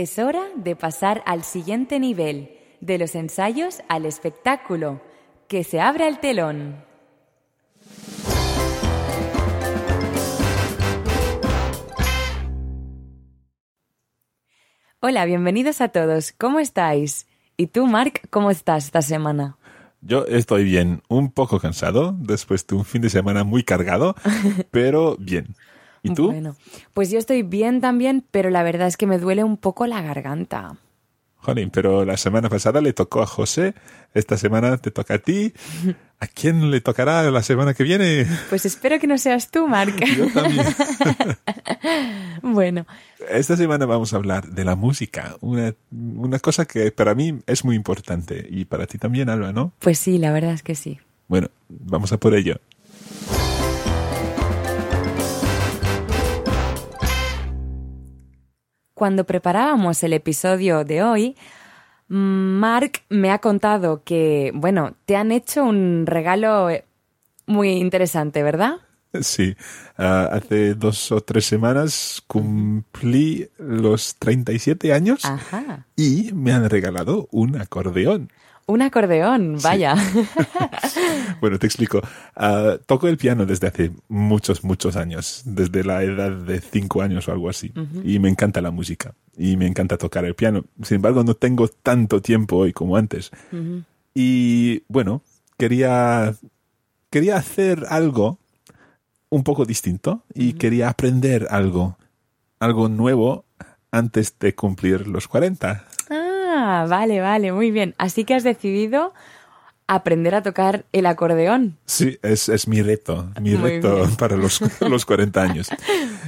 Es 0.00 0.18
hora 0.18 0.44
de 0.56 0.76
pasar 0.76 1.22
al 1.26 1.44
siguiente 1.44 2.00
nivel, 2.00 2.56
de 2.80 2.96
los 2.96 3.14
ensayos 3.14 3.82
al 3.86 4.06
espectáculo. 4.06 5.02
Que 5.46 5.62
se 5.62 5.78
abra 5.78 6.08
el 6.08 6.20
telón. 6.20 6.82
Hola, 15.00 15.26
bienvenidos 15.26 15.82
a 15.82 15.88
todos. 15.88 16.32
¿Cómo 16.32 16.60
estáis? 16.60 17.26
¿Y 17.58 17.66
tú, 17.66 17.86
Mark, 17.86 18.22
cómo 18.30 18.50
estás 18.50 18.86
esta 18.86 19.02
semana? 19.02 19.58
Yo 20.00 20.24
estoy 20.24 20.64
bien, 20.64 21.02
un 21.08 21.30
poco 21.30 21.60
cansado 21.60 22.16
después 22.18 22.66
de 22.66 22.74
un 22.74 22.86
fin 22.86 23.02
de 23.02 23.10
semana 23.10 23.44
muy 23.44 23.64
cargado, 23.64 24.14
pero 24.70 25.18
bien. 25.18 25.54
¿Y 26.02 26.14
tú? 26.14 26.26
Bueno, 26.30 26.56
pues 26.94 27.10
yo 27.10 27.18
estoy 27.18 27.42
bien 27.42 27.80
también, 27.80 28.24
pero 28.30 28.50
la 28.50 28.62
verdad 28.62 28.88
es 28.88 28.96
que 28.96 29.06
me 29.06 29.18
duele 29.18 29.44
un 29.44 29.56
poco 29.56 29.86
la 29.86 30.02
garganta. 30.02 30.76
Jolín, 31.36 31.70
pero 31.70 32.04
la 32.04 32.16
semana 32.16 32.50
pasada 32.50 32.80
le 32.82 32.92
tocó 32.92 33.22
a 33.22 33.26
José, 33.26 33.74
esta 34.12 34.36
semana 34.36 34.76
te 34.76 34.90
toca 34.90 35.14
a 35.14 35.18
ti. 35.18 35.54
¿A 36.18 36.26
quién 36.26 36.70
le 36.70 36.82
tocará 36.82 37.30
la 37.30 37.42
semana 37.42 37.72
que 37.72 37.82
viene? 37.82 38.26
Pues 38.50 38.66
espero 38.66 38.98
que 38.98 39.06
no 39.06 39.16
seas 39.16 39.50
tú, 39.50 39.66
Mark. 39.66 39.94
Yo 40.18 40.30
también. 40.30 40.66
bueno, 42.42 42.86
Esta 43.30 43.56
semana 43.56 43.86
vamos 43.86 44.12
a 44.12 44.16
hablar 44.16 44.48
de 44.48 44.64
la 44.64 44.76
música, 44.76 45.36
una, 45.40 45.74
una 45.90 46.38
cosa 46.40 46.66
que 46.66 46.92
para 46.92 47.14
mí 47.14 47.40
es 47.46 47.64
muy 47.64 47.74
importante 47.74 48.46
y 48.50 48.66
para 48.66 48.86
ti 48.86 48.98
también, 48.98 49.30
Alba, 49.30 49.52
¿no? 49.52 49.72
pues 49.78 49.98
sí, 49.98 50.18
la 50.18 50.30
verdad 50.32 50.52
es 50.52 50.62
que 50.62 50.74
sí. 50.74 50.98
Bueno, 51.26 51.48
vamos 51.70 52.12
a 52.12 52.18
por 52.18 52.34
ello. 52.34 52.60
Cuando 59.00 59.24
preparábamos 59.24 60.02
el 60.02 60.12
episodio 60.12 60.84
de 60.84 61.02
hoy, 61.02 61.34
Mark 62.08 63.00
me 63.08 63.30
ha 63.30 63.38
contado 63.38 64.02
que, 64.04 64.52
bueno, 64.52 64.94
te 65.06 65.16
han 65.16 65.32
hecho 65.32 65.64
un 65.64 66.04
regalo 66.04 66.68
eh, 66.68 66.84
muy 67.46 67.70
interesante, 67.70 68.42
¿verdad? 68.42 68.74
Sí, 69.22 69.56
ah, 69.96 70.28
hace 70.30 70.74
dos 70.74 71.12
o 71.12 71.22
tres 71.22 71.46
semanas 71.46 72.22
cumplí 72.26 73.48
los 73.56 74.16
37 74.16 74.92
años 74.92 75.24
Ajá. 75.24 75.86
y 75.96 76.32
me 76.34 76.52
han 76.52 76.68
regalado 76.68 77.26
un 77.30 77.58
acordeón. 77.58 78.30
Un 78.66 78.82
acordeón, 78.82 79.58
vaya. 79.62 79.94
Bueno, 81.40 81.58
te 81.58 81.66
explico. 81.66 82.02
Ah, 82.36 82.76
toco 82.84 83.08
el 83.08 83.16
piano 83.16 83.46
desde 83.46 83.68
hace 83.68 83.92
muchos, 84.08 84.62
muchos 84.62 84.96
años, 84.96 85.42
desde 85.46 85.84
la 85.84 86.02
edad 86.02 86.30
de 86.30 86.60
cinco 86.60 87.00
años 87.00 87.28
o 87.28 87.32
algo 87.32 87.48
así. 87.48 87.72
Y 88.04 88.18
me 88.18 88.28
encanta 88.28 88.60
la 88.60 88.70
música 88.70 89.14
y 89.38 89.56
me 89.56 89.66
encanta 89.66 89.96
tocar 89.96 90.26
el 90.26 90.34
piano. 90.34 90.64
Sin 90.82 90.96
embargo, 90.96 91.24
no 91.24 91.34
tengo 91.34 91.68
tanto 91.68 92.20
tiempo 92.20 92.56
hoy 92.56 92.74
como 92.74 92.96
antes. 92.96 93.30
Y 94.14 94.82
bueno, 94.88 95.22
quería, 95.56 96.34
quería 97.08 97.36
hacer 97.36 97.86
algo 97.88 98.38
un 99.30 99.44
poco 99.44 99.64
distinto 99.64 100.24
y 100.34 100.54
quería 100.54 100.88
aprender 100.90 101.46
algo, 101.50 101.96
algo 102.58 102.88
nuevo 102.88 103.46
antes 103.90 104.38
de 104.38 104.54
cumplir 104.54 105.06
los 105.06 105.28
40. 105.28 105.86
Ah, 106.70 106.86
vale, 106.86 107.20
vale, 107.20 107.52
muy 107.52 107.70
bien. 107.70 107.94
Así 107.98 108.24
que 108.24 108.34
has 108.34 108.44
decidido 108.44 109.12
aprender 109.86 110.36
a 110.36 110.42
tocar 110.42 110.84
el 110.92 111.06
acordeón. 111.06 111.76
Sí, 111.84 112.18
es, 112.22 112.48
es 112.48 112.68
mi 112.68 112.80
reto, 112.80 113.30
mi 113.40 113.54
Muy 113.56 113.70
reto 113.70 113.96
bien. 113.96 114.16
para 114.16 114.36
los, 114.36 114.60
los 114.80 115.04
40 115.04 115.42
años. 115.42 115.68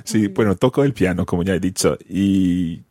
Sí, 0.02 0.26
bueno, 0.26 0.56
toco 0.56 0.82
el 0.82 0.92
piano, 0.94 1.24
como 1.26 1.44
ya 1.44 1.54
he 1.54 1.60
dicho, 1.60 1.96
y 2.08 2.82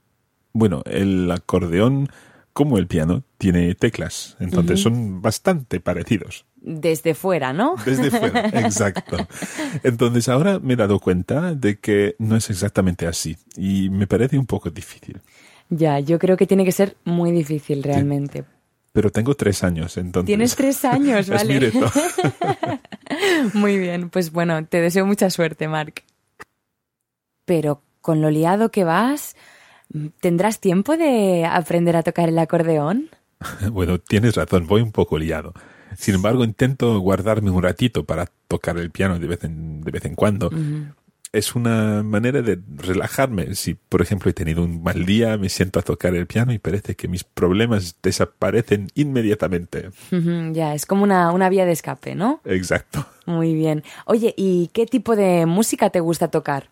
bueno, 0.54 0.82
el 0.86 1.30
acordeón, 1.30 2.08
como 2.54 2.78
el 2.78 2.88
piano, 2.88 3.24
tiene 3.38 3.76
teclas, 3.76 4.38
entonces 4.40 4.82
son 4.82 5.22
bastante 5.22 5.82
parecidos. 5.82 6.46
Desde 6.56 7.16
fuera, 7.16 7.52
¿no? 7.54 7.76
Desde 7.86 8.10
fuera, 8.12 8.48
exacto. 8.54 9.18
Entonces 9.84 10.30
ahora 10.30 10.60
me 10.60 10.74
he 10.74 10.78
dado 10.78 11.00
cuenta 11.00 11.54
de 11.54 11.80
que 11.80 12.16
no 12.20 12.38
es 12.38 12.50
exactamente 12.50 13.08
así 13.08 13.36
y 13.58 13.90
me 13.90 14.08
parece 14.08 14.38
un 14.38 14.46
poco 14.46 14.70
difícil. 14.70 15.20
Ya, 15.72 16.00
yo 16.00 16.20
creo 16.20 16.36
que 16.38 16.46
tiene 16.46 16.66
que 16.66 16.74
ser 16.74 16.98
muy 17.06 17.32
difícil 17.32 17.82
realmente. 17.82 18.44
Pero 18.92 19.10
tengo 19.10 19.36
tres 19.36 19.64
años, 19.64 19.96
entonces. 19.96 20.28
Tienes 20.28 20.56
tres 20.56 20.84
años, 20.86 21.30
Es 21.30 21.48
mi 21.48 21.54
¿vale? 21.56 21.60
reto. 21.60 21.92
Muy 23.54 23.78
bien, 23.78 24.10
pues 24.10 24.32
bueno, 24.32 24.66
te 24.66 24.82
deseo 24.82 25.06
mucha 25.06 25.30
suerte, 25.30 25.68
Mark. 25.68 26.04
Pero 27.46 27.82
con 28.02 28.22
lo 28.22 28.30
liado 28.30 28.70
que 28.70 28.84
vas, 28.84 29.36
¿tendrás 30.20 30.60
tiempo 30.60 30.98
de 30.98 31.46
aprender 31.46 31.96
a 31.96 32.04
tocar 32.04 32.30
el 32.30 32.38
acordeón? 32.38 33.10
Bueno, 33.72 33.98
tienes 33.98 34.36
razón, 34.36 34.68
voy 34.68 34.82
un 34.82 34.92
poco 34.92 35.18
liado. 35.18 35.54
Sin 35.98 36.16
embargo, 36.16 36.44
intento 36.44 37.00
guardarme 37.00 37.50
un 37.50 37.64
ratito 37.64 38.06
para 38.06 38.28
tocar 38.48 38.78
el 38.78 38.92
piano 38.92 39.18
de 39.20 39.28
vez 39.28 39.44
en, 39.44 39.82
de 39.82 39.92
vez 39.92 40.06
en 40.06 40.16
cuando. 40.16 40.50
Es 41.34 41.56
una 41.56 42.04
manera 42.04 42.42
de 42.42 42.60
relajarme. 42.76 43.56
Si, 43.56 43.74
por 43.76 44.02
ejemplo, 44.02 44.30
he 44.30 44.34
tenido 44.34 44.64
un 44.64 44.84
mal 44.84 45.06
día, 45.06 45.38
me 45.38 45.48
siento 45.48 45.80
a 45.80 45.82
tocar 45.82 46.14
el 46.14 46.28
piano 46.28 46.52
y 46.52 46.60
parece 46.60 46.96
que 46.96 47.08
mis 47.08 47.24
problemas 47.24 47.96
desaparecen 48.04 48.88
inmediatamente. 48.96 49.92
Ya, 50.52 50.76
es 50.76 50.86
como 50.86 51.04
una, 51.04 51.32
una 51.32 51.48
vía 51.48 51.66
de 51.66 51.72
escape, 51.72 52.16
¿no? 52.16 52.42
Exacto. 52.44 53.06
Muy 53.26 53.54
bien. 53.54 53.82
Oye, 54.06 54.34
¿y 54.36 54.70
qué 54.74 54.86
tipo 54.86 55.16
de 55.16 55.46
música 55.46 55.90
te 55.90 56.02
gusta 56.02 56.28
tocar? 56.30 56.70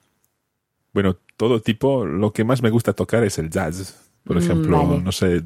Bueno, 0.93 1.15
todo 1.37 1.61
tipo. 1.61 2.05
Lo 2.05 2.33
que 2.33 2.43
más 2.43 2.61
me 2.61 2.69
gusta 2.69 2.91
tocar 2.91 3.23
es 3.23 3.37
el 3.39 3.49
jazz. 3.49 3.95
Por 4.25 4.35
Mm, 4.35 4.39
ejemplo, 4.39 4.85
vale. 4.87 5.01
no 5.01 5.11
sé, 5.13 5.41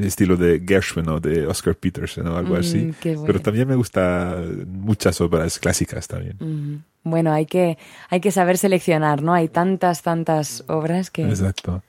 estilo 0.00 0.36
de 0.36 0.62
Gershwin 0.66 1.08
o 1.08 1.20
de 1.20 1.46
Oscar 1.46 1.74
Peterson 1.74 2.26
o 2.28 2.36
algo 2.36 2.54
Mm, 2.54 2.58
así. 2.58 2.92
bueno. 3.02 3.22
Pero 3.26 3.40
también 3.40 3.68
me 3.68 3.74
gusta 3.74 4.36
muchas 4.66 5.20
obras 5.20 5.58
clásicas 5.58 6.06
también. 6.08 6.36
Ujú. 6.40 6.82
Bueno, 7.04 7.32
hay 7.32 7.46
que, 7.46 7.78
hay 8.10 8.20
que 8.20 8.30
saber 8.30 8.58
seleccionar, 8.58 9.22
¿no? 9.22 9.34
Hay 9.34 9.48
tantas, 9.48 10.02
tantas 10.02 10.62
obras 10.68 11.10
que... 11.10 11.22
Exacto. 11.28 11.82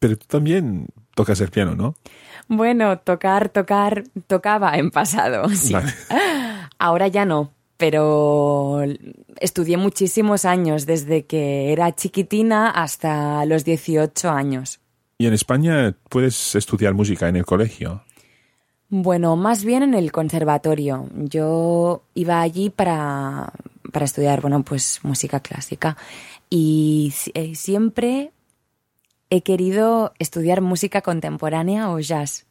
Pero 0.00 0.16
tú 0.18 0.26
también 0.26 0.88
tocas 1.14 1.40
el 1.40 1.50
piano, 1.50 1.76
¿no? 1.76 1.94
Bueno, 2.48 2.98
tocar, 2.98 3.50
tocar, 3.50 4.02
tocaba 4.26 4.76
en 4.78 4.90
pasado, 4.90 5.48
sí. 5.54 5.72
Vale. 5.72 5.92
Ahora 6.78 7.06
ya 7.06 7.24
no, 7.24 7.52
pero 7.76 8.82
estudié 9.38 9.76
muchísimos 9.76 10.44
años, 10.44 10.86
desde 10.86 11.24
que 11.24 11.72
era 11.72 11.94
chiquitina 11.94 12.68
hasta 12.70 13.44
los 13.46 13.64
18 13.64 14.28
años. 14.28 14.80
Y 15.22 15.26
en 15.28 15.34
España 15.34 15.94
puedes 16.08 16.56
estudiar 16.56 16.94
música 16.94 17.28
en 17.28 17.36
el 17.36 17.46
colegio. 17.46 18.02
Bueno, 18.88 19.36
más 19.36 19.64
bien 19.64 19.84
en 19.84 19.94
el 19.94 20.10
conservatorio. 20.10 21.08
Yo 21.14 22.02
iba 22.14 22.40
allí 22.40 22.70
para, 22.70 23.52
para 23.92 24.04
estudiar, 24.04 24.40
bueno, 24.40 24.64
pues 24.64 24.98
música 25.04 25.38
clásica. 25.38 25.96
Y 26.50 27.14
eh, 27.34 27.54
siempre 27.54 28.32
he 29.30 29.42
querido 29.42 30.12
estudiar 30.18 30.60
música 30.60 31.02
contemporánea 31.02 31.92
o 31.92 32.00
jazz, 32.00 32.46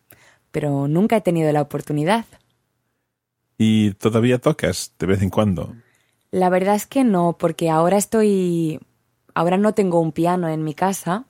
pero 0.53 0.88
nunca 0.88 1.18
he 1.18 1.21
tenido 1.21 1.51
la 1.51 1.63
oportunidad. 1.63 2.23
¿Y 3.57 3.95
todavía 3.95 4.39
tocas 4.39 4.95
de 4.97 5.07
vez 5.07 5.21
en 5.21 5.29
cuando? 5.29 5.75
La 6.31 6.47
verdad 6.47 6.75
es 6.75 6.88
que 6.88 7.03
no, 7.03 7.35
porque 7.38 7.69
ahora 7.69 7.97
estoy... 7.97 8.79
Ahora 9.33 9.57
no 9.57 9.73
tengo 9.73 10.00
un 10.00 10.13
piano 10.13 10.47
en 10.47 10.63
mi 10.63 10.73
casa, 10.73 11.25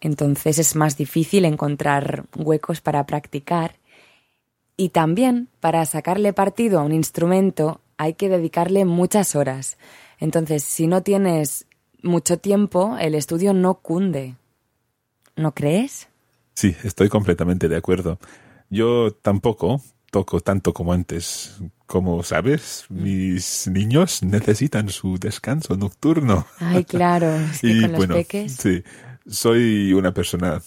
entonces 0.00 0.58
es 0.58 0.76
más 0.76 0.96
difícil 0.96 1.44
encontrar 1.44 2.26
huecos 2.36 2.80
para 2.80 3.06
practicar. 3.06 3.76
Y 4.76 4.90
también, 4.90 5.48
para 5.60 5.84
sacarle 5.86 6.32
partido 6.32 6.80
a 6.80 6.82
un 6.82 6.92
instrumento, 6.92 7.80
hay 7.96 8.14
que 8.14 8.28
dedicarle 8.28 8.84
muchas 8.84 9.34
horas. 9.34 9.78
Entonces, 10.18 10.62
si 10.62 10.86
no 10.86 11.02
tienes 11.02 11.66
mucho 12.02 12.38
tiempo, 12.38 12.96
el 13.00 13.14
estudio 13.14 13.54
no 13.54 13.74
cunde. 13.74 14.36
¿No 15.34 15.54
crees? 15.54 16.08
Sí, 16.54 16.74
estoy 16.84 17.08
completamente 17.08 17.68
de 17.68 17.76
acuerdo. 17.76 18.18
Yo 18.70 19.12
tampoco 19.12 19.82
toco 20.10 20.40
tanto 20.40 20.72
como 20.72 20.92
antes. 20.92 21.58
Como 21.86 22.22
sabes, 22.22 22.86
mis 22.88 23.68
niños 23.68 24.22
necesitan 24.22 24.88
su 24.88 25.18
descanso 25.18 25.76
nocturno. 25.76 26.46
Ay, 26.58 26.84
claro, 26.84 27.34
es 27.52 27.60
que 27.60 27.68
y 27.68 27.80
con 27.82 27.92
los 27.92 27.98
bueno, 27.98 28.14
peques. 28.14 28.52
sí, 28.56 28.82
soy 29.28 29.92
una 29.92 30.12
persona 30.12 30.60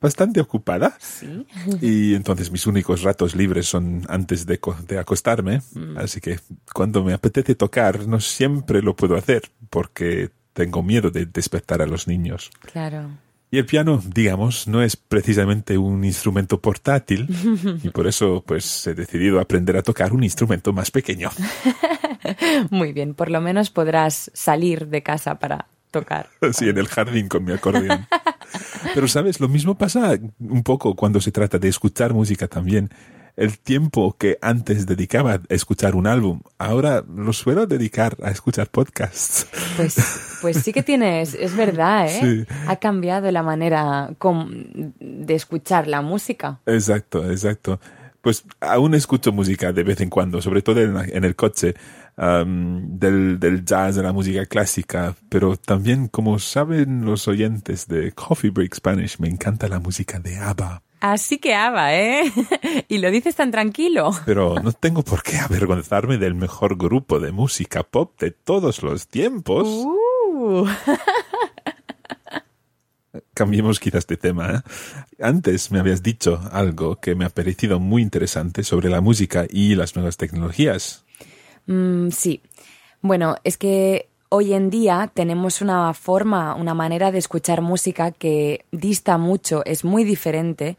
bastante 0.00 0.40
ocupada 0.40 0.96
Sí. 1.00 1.46
y 1.82 2.14
entonces 2.14 2.50
mis 2.50 2.66
únicos 2.66 3.02
ratos 3.02 3.34
libres 3.34 3.66
son 3.66 4.04
antes 4.08 4.46
de, 4.46 4.58
de 4.86 4.98
acostarme, 4.98 5.60
Mm. 5.74 5.98
así 5.98 6.20
que 6.20 6.38
cuando 6.72 7.02
me 7.04 7.12
apetece 7.12 7.54
tocar 7.54 8.06
no 8.06 8.20
siempre 8.20 8.80
lo 8.82 8.94
puedo 8.96 9.16
hacer 9.16 9.42
porque 9.70 10.30
tengo 10.52 10.82
miedo 10.82 11.10
de 11.10 11.26
despertar 11.26 11.82
a 11.82 11.86
los 11.86 12.06
niños. 12.08 12.50
Claro. 12.72 13.10
Y 13.50 13.56
el 13.56 13.64
piano, 13.64 14.02
digamos, 14.14 14.68
no 14.68 14.82
es 14.82 14.94
precisamente 14.96 15.78
un 15.78 16.04
instrumento 16.04 16.60
portátil 16.60 17.26
y 17.82 17.88
por 17.90 18.06
eso 18.06 18.42
pues 18.46 18.86
he 18.86 18.94
decidido 18.94 19.40
aprender 19.40 19.76
a 19.76 19.82
tocar 19.82 20.12
un 20.12 20.22
instrumento 20.22 20.72
más 20.72 20.90
pequeño. 20.90 21.30
Muy 22.70 22.92
bien, 22.92 23.14
por 23.14 23.30
lo 23.30 23.40
menos 23.40 23.70
podrás 23.70 24.30
salir 24.34 24.88
de 24.88 25.02
casa 25.02 25.38
para 25.38 25.66
tocar. 25.90 26.28
Así 26.40 26.68
en 26.68 26.78
el 26.78 26.88
jardín 26.88 27.28
con 27.28 27.44
mi 27.44 27.52
acordeón. 27.52 28.06
Pero 28.94 29.08
sabes, 29.08 29.40
lo 29.40 29.48
mismo 29.48 29.76
pasa 29.76 30.18
un 30.38 30.62
poco 30.62 30.94
cuando 30.94 31.20
se 31.20 31.32
trata 31.32 31.58
de 31.58 31.68
escuchar 31.68 32.14
música 32.14 32.48
también. 32.48 32.90
El 33.36 33.56
tiempo 33.60 34.16
que 34.18 34.36
antes 34.42 34.84
dedicaba 34.86 35.34
a 35.34 35.40
escuchar 35.48 35.94
un 35.94 36.08
álbum, 36.08 36.40
ahora 36.58 37.04
lo 37.08 37.32
suelo 37.32 37.66
dedicar 37.66 38.16
a 38.24 38.30
escuchar 38.32 38.68
podcasts. 38.68 39.46
Pues, 39.76 39.94
pues 40.40 40.56
sí 40.56 40.72
que 40.72 40.82
tienes, 40.82 41.34
es 41.34 41.54
verdad, 41.54 42.08
¿eh? 42.08 42.18
Sí. 42.48 42.54
Ha 42.66 42.76
cambiado 42.76 43.30
la 43.30 43.44
manera 43.44 44.10
com- 44.18 44.50
de 44.98 45.34
escuchar 45.34 45.86
la 45.86 46.02
música. 46.02 46.58
Exacto, 46.66 47.30
exacto. 47.30 47.78
Pues 48.22 48.42
aún 48.60 48.94
escucho 48.94 49.30
música 49.30 49.72
de 49.72 49.84
vez 49.84 50.00
en 50.00 50.10
cuando, 50.10 50.42
sobre 50.42 50.60
todo 50.62 50.80
en, 50.80 50.96
en 50.96 51.22
el 51.24 51.36
coche, 51.36 51.76
del, 52.18 53.38
del 53.38 53.64
jazz, 53.64 53.94
de 53.94 54.02
la 54.02 54.12
música 54.12 54.44
clásica, 54.46 55.14
pero 55.28 55.56
también, 55.56 56.08
como 56.08 56.38
saben 56.38 57.04
los 57.04 57.28
oyentes 57.28 57.86
de 57.86 58.12
Coffee 58.12 58.50
Break 58.50 58.74
Spanish, 58.74 59.18
me 59.18 59.28
encanta 59.28 59.68
la 59.68 59.78
música 59.78 60.18
de 60.18 60.36
ABBA. 60.38 60.82
Así 61.00 61.38
que 61.38 61.54
Ava, 61.54 61.94
¿eh? 61.94 62.24
y 62.88 62.98
lo 62.98 63.10
dices 63.12 63.36
tan 63.36 63.52
tranquilo. 63.52 64.10
Pero 64.26 64.56
no 64.60 64.72
tengo 64.72 65.04
por 65.04 65.22
qué 65.22 65.38
avergonzarme 65.38 66.18
del 66.18 66.34
mejor 66.34 66.76
grupo 66.76 67.20
de 67.20 67.30
música 67.30 67.84
pop 67.84 68.18
de 68.20 68.32
todos 68.32 68.82
los 68.82 69.06
tiempos. 69.06 69.68
Uh, 69.68 70.66
Cambiemos 73.32 73.78
quizás 73.78 74.08
de 74.08 74.16
tema. 74.16 74.54
¿eh? 74.54 74.60
Antes 75.22 75.70
me 75.70 75.78
habías 75.78 76.02
dicho 76.02 76.40
algo 76.50 76.96
que 76.96 77.14
me 77.14 77.24
ha 77.24 77.30
parecido 77.30 77.78
muy 77.78 78.02
interesante 78.02 78.64
sobre 78.64 78.88
la 78.88 79.00
música 79.00 79.46
y 79.48 79.76
las 79.76 79.94
nuevas 79.94 80.16
tecnologías. 80.16 81.04
Mm, 81.68 82.10
sí. 82.10 82.42
Bueno, 83.00 83.36
es 83.44 83.56
que 83.56 84.08
hoy 84.28 84.52
en 84.52 84.70
día 84.70 85.10
tenemos 85.14 85.62
una 85.62 85.94
forma, 85.94 86.54
una 86.54 86.74
manera 86.74 87.12
de 87.12 87.18
escuchar 87.18 87.62
música 87.62 88.10
que 88.10 88.64
dista 88.72 89.18
mucho, 89.18 89.64
es 89.64 89.84
muy 89.84 90.04
diferente 90.04 90.76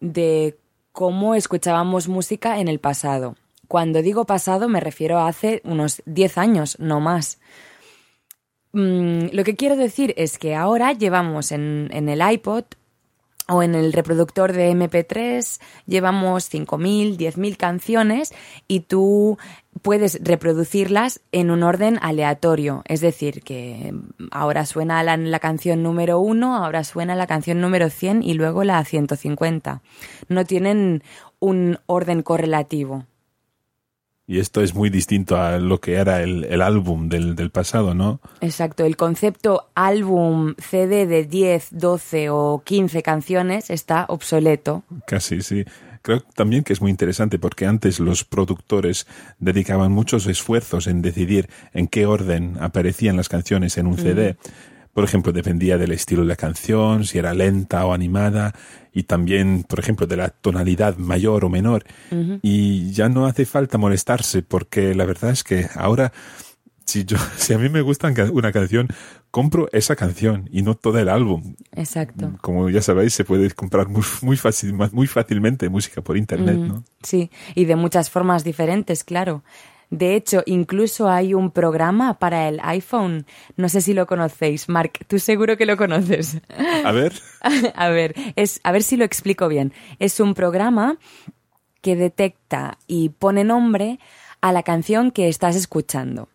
de 0.00 0.58
cómo 0.92 1.34
escuchábamos 1.34 2.08
música 2.08 2.58
en 2.58 2.68
el 2.68 2.78
pasado. 2.78 3.36
Cuando 3.68 4.02
digo 4.02 4.26
pasado 4.26 4.68
me 4.68 4.80
refiero 4.80 5.18
a 5.18 5.28
hace 5.28 5.62
unos 5.64 6.02
10 6.06 6.38
años, 6.38 6.78
no 6.78 7.00
más. 7.00 7.38
Mm, 8.72 9.26
lo 9.32 9.44
que 9.44 9.56
quiero 9.56 9.76
decir 9.76 10.14
es 10.16 10.36
que 10.36 10.54
ahora 10.54 10.92
llevamos 10.92 11.52
en, 11.52 11.88
el 11.92 12.32
iPod 12.32 12.64
o 13.48 13.62
en 13.62 13.74
el 13.74 13.92
reproductor 13.92 14.52
de 14.52 14.72
MP3 14.72 15.60
llevamos 15.86 16.52
5.000, 16.52 17.16
10.000 17.16 17.56
canciones 17.56 18.34
y 18.66 18.80
tú 18.80 19.38
puedes 19.82 20.18
reproducirlas 20.22 21.20
en 21.32 21.50
un 21.50 21.62
orden 21.62 21.98
aleatorio. 22.00 22.82
Es 22.86 23.00
decir, 23.00 23.42
que 23.42 23.94
ahora 24.30 24.66
suena 24.66 25.02
la, 25.02 25.16
la 25.16 25.38
canción 25.38 25.82
número 25.82 26.18
1, 26.20 26.56
ahora 26.56 26.84
suena 26.84 27.14
la 27.14 27.26
canción 27.26 27.60
número 27.60 27.90
100 27.90 28.22
y 28.22 28.34
luego 28.34 28.64
la 28.64 28.84
150. 28.84 29.82
No 30.28 30.44
tienen 30.44 31.02
un 31.38 31.78
orden 31.86 32.22
correlativo. 32.22 33.06
Y 34.26 34.38
esto 34.38 34.62
es 34.62 34.74
muy 34.74 34.88
distinto 34.88 35.36
a 35.36 35.58
lo 35.58 35.80
que 35.80 35.94
era 35.94 36.22
el, 36.22 36.44
el 36.44 36.62
álbum 36.62 37.10
del, 37.10 37.36
del 37.36 37.50
pasado, 37.50 37.94
¿no? 37.94 38.20
Exacto, 38.40 38.86
el 38.86 38.96
concepto 38.96 39.68
álbum 39.74 40.54
CD 40.56 41.06
de 41.06 41.24
10, 41.24 41.68
12 41.72 42.30
o 42.30 42.62
15 42.64 43.02
canciones 43.02 43.68
está 43.68 44.06
obsoleto. 44.08 44.82
Casi, 45.06 45.42
sí. 45.42 45.66
Creo 46.04 46.20
también 46.20 46.64
que 46.64 46.74
es 46.74 46.82
muy 46.82 46.90
interesante 46.90 47.38
porque 47.38 47.64
antes 47.64 47.98
los 47.98 48.24
productores 48.24 49.06
dedicaban 49.38 49.90
muchos 49.90 50.26
esfuerzos 50.26 50.86
en 50.86 51.00
decidir 51.00 51.48
en 51.72 51.88
qué 51.88 52.04
orden 52.04 52.58
aparecían 52.60 53.16
las 53.16 53.30
canciones 53.30 53.78
en 53.78 53.86
un 53.86 53.96
CD. 53.96 54.36
Por 54.92 55.04
ejemplo, 55.04 55.32
dependía 55.32 55.78
del 55.78 55.92
estilo 55.92 56.20
de 56.20 56.28
la 56.28 56.36
canción, 56.36 57.04
si 57.06 57.16
era 57.16 57.32
lenta 57.32 57.86
o 57.86 57.94
animada, 57.94 58.54
y 58.92 59.04
también, 59.04 59.64
por 59.64 59.80
ejemplo, 59.80 60.06
de 60.06 60.18
la 60.18 60.28
tonalidad 60.28 60.98
mayor 60.98 61.42
o 61.42 61.48
menor. 61.48 61.84
Y 62.42 62.90
ya 62.92 63.08
no 63.08 63.24
hace 63.24 63.46
falta 63.46 63.78
molestarse 63.78 64.42
porque 64.42 64.94
la 64.94 65.06
verdad 65.06 65.30
es 65.30 65.42
que 65.42 65.68
ahora, 65.74 66.12
si 66.84 67.04
yo, 67.04 67.16
si 67.36 67.52
a 67.52 67.58
mí 67.58 67.68
me 67.68 67.80
gusta 67.80 68.12
una 68.32 68.52
canción, 68.52 68.88
compro 69.30 69.68
esa 69.72 69.96
canción 69.96 70.48
y 70.52 70.62
no 70.62 70.74
todo 70.74 70.98
el 70.98 71.08
álbum. 71.08 71.56
Exacto. 71.72 72.32
Como 72.40 72.70
ya 72.70 72.82
sabéis, 72.82 73.14
se 73.14 73.24
puede 73.24 73.50
comprar 73.50 73.88
muy, 73.88 74.04
muy, 74.22 74.36
fácil, 74.36 74.74
muy 74.74 75.06
fácilmente 75.06 75.68
música 75.68 76.02
por 76.02 76.16
internet, 76.16 76.56
¿no? 76.56 76.84
Sí, 77.02 77.30
y 77.54 77.64
de 77.64 77.76
muchas 77.76 78.10
formas 78.10 78.44
diferentes, 78.44 79.04
claro. 79.04 79.42
De 79.90 80.16
hecho, 80.16 80.42
incluso 80.46 81.08
hay 81.08 81.34
un 81.34 81.50
programa 81.50 82.18
para 82.18 82.48
el 82.48 82.58
iPhone. 82.62 83.26
No 83.56 83.68
sé 83.68 83.80
si 83.80 83.94
lo 83.94 84.06
conocéis. 84.06 84.68
Mark, 84.68 84.92
tú 85.06 85.18
seguro 85.18 85.56
que 85.56 85.66
lo 85.66 85.76
conoces. 85.76 86.40
A 86.84 86.90
ver, 86.90 87.12
a 87.76 87.88
ver, 87.90 88.14
es, 88.34 88.60
a 88.64 88.72
ver 88.72 88.82
si 88.82 88.96
lo 88.96 89.04
explico 89.04 89.46
bien. 89.46 89.72
Es 89.98 90.20
un 90.20 90.34
programa 90.34 90.98
que 91.80 91.96
detecta 91.96 92.78
y 92.86 93.10
pone 93.10 93.44
nombre 93.44 94.00
a 94.40 94.52
la 94.52 94.62
canción 94.62 95.10
que 95.10 95.28
estás 95.28 95.54
escuchando. 95.54 96.28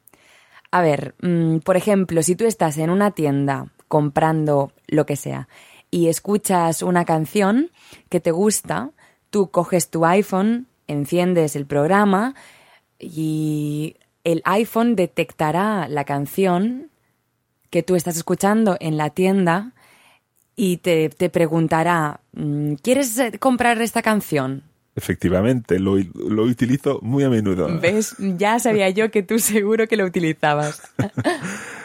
A 0.71 0.81
ver, 0.81 1.15
mm, 1.21 1.57
por 1.59 1.77
ejemplo, 1.77 2.21
si 2.21 2.35
tú 2.35 2.45
estás 2.45 2.77
en 2.77 2.89
una 2.89 3.11
tienda 3.11 3.67
comprando 3.87 4.71
lo 4.87 5.05
que 5.05 5.15
sea 5.15 5.47
y 5.89 6.07
escuchas 6.07 6.83
una 6.83 7.05
canción 7.05 7.71
que 8.09 8.19
te 8.19 8.31
gusta, 8.31 8.91
tú 9.31 9.49
coges 9.49 9.89
tu 9.89 10.05
iPhone, 10.05 10.67
enciendes 10.87 11.55
el 11.55 11.65
programa 11.65 12.35
y 12.99 13.95
el 14.23 14.41
iPhone 14.45 14.95
detectará 14.95 15.87
la 15.87 16.03
canción 16.03 16.91
que 17.71 17.83
tú 17.83 17.95
estás 17.95 18.17
escuchando 18.17 18.77
en 18.79 18.97
la 18.97 19.09
tienda 19.09 19.73
y 20.55 20.77
te, 20.77 21.09
te 21.09 21.29
preguntará, 21.29 22.21
mm, 22.33 22.73
¿quieres 22.75 23.17
eh, 23.17 23.39
comprar 23.39 23.81
esta 23.81 24.01
canción? 24.01 24.68
Efectivamente, 24.95 25.79
lo, 25.79 25.97
lo 25.97 26.43
utilizo 26.43 26.99
muy 27.01 27.23
a 27.23 27.29
menudo. 27.29 27.79
¿Ves? 27.79 28.15
Ya 28.19 28.59
sabía 28.59 28.89
yo 28.89 29.11
que 29.11 29.23
tú 29.23 29.39
seguro 29.39 29.87
que 29.87 29.97
lo 29.97 30.05
utilizabas. 30.05 30.81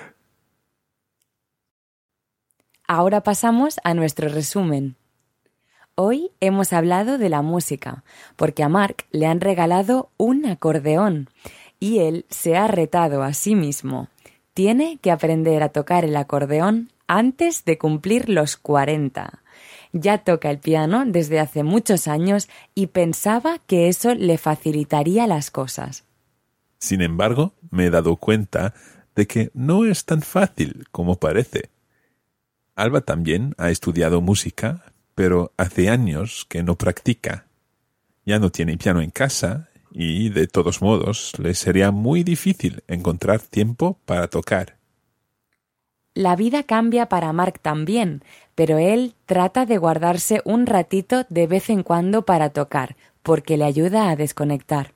Ahora 2.87 3.23
pasamos 3.23 3.81
a 3.83 3.95
nuestro 3.95 4.29
resumen. 4.29 4.97
Hoy 5.95 6.33
hemos 6.41 6.73
hablado 6.73 7.19
de 7.19 7.29
la 7.29 7.41
música, 7.41 8.03
porque 8.37 8.63
a 8.63 8.69
Mark 8.69 9.05
le 9.13 9.27
han 9.27 9.41
regalado 9.41 10.11
un 10.17 10.45
acordeón 10.45 11.31
y 11.79 12.01
él 12.01 12.27
se 12.31 12.57
ha 12.57 12.67
retado 12.67 13.23
a 13.23 13.33
sí 13.33 13.55
mismo. 13.55 14.09
Tiene 14.55 14.99
que 15.01 15.11
aprender 15.11 15.63
a 15.63 15.69
tocar 15.69 16.05
el 16.05 16.17
acordeón 16.17 16.91
antes 17.07 17.65
de 17.65 17.79
cumplir 17.79 18.29
los 18.29 18.57
40. 18.57 19.44
Ya 19.97 20.19
toca 20.19 20.51
el 20.51 20.59
piano 20.59 21.05
desde 21.07 21.39
hace 21.39 21.63
muchos 21.63 22.09
años 22.09 22.49
y 22.75 22.89
pensaba 22.89 23.61
que 23.69 23.89
eso 23.89 24.13
le 24.17 24.39
facilitaría 24.39 25.29
las 25.29 25.53
cosas. 25.53 26.03
Sin 26.81 27.01
embargo, 27.01 27.55
me 27.71 27.87
he 27.87 27.91
dado 27.91 28.17
cuenta 28.17 28.75
de 29.15 29.29
que 29.29 29.53
no 29.55 29.85
es 29.85 30.05
tan 30.05 30.23
fácil 30.23 30.87
como 30.91 31.15
parece. 31.21 31.71
Alba 32.75 33.03
también 33.03 33.55
ha 33.57 33.71
estudiado 33.71 34.21
música, 34.21 34.93
pero 35.15 35.53
hace 35.57 35.89
años 35.89 36.45
que 36.49 36.65
no 36.65 36.75
practica. 36.75 37.47
Ya 38.27 38.41
no 38.41 38.51
tiene 38.51 38.77
piano 38.77 39.01
en 39.01 39.11
casa 39.11 39.69
y 39.93 40.31
de 40.31 40.49
todos 40.49 40.83
modos 40.83 41.39
le 41.39 41.55
sería 41.55 41.93
muy 41.93 42.25
difícil 42.25 42.83
encontrar 42.89 43.41
tiempo 43.43 44.01
para 44.07 44.27
tocar. 44.27 44.77
La 46.15 46.37
vida 46.37 46.63
cambia 46.63 47.07
para 47.07 47.33
Mark 47.33 47.59
también, 47.61 48.23
pero 48.55 48.79
él 48.79 49.15
trata 49.27 49.67
de 49.67 49.79
guardarse 49.79 50.43
un 50.45 50.67
ratito 50.67 51.27
de 51.29 51.49
vez 51.49 51.71
en 51.71 51.83
cuando 51.83 52.25
para 52.25 52.51
tocar, 52.51 52.97
porque 53.25 53.57
le 53.57 53.65
ayuda 53.65 54.09
a 54.09 54.15
desconectar. 54.15 54.95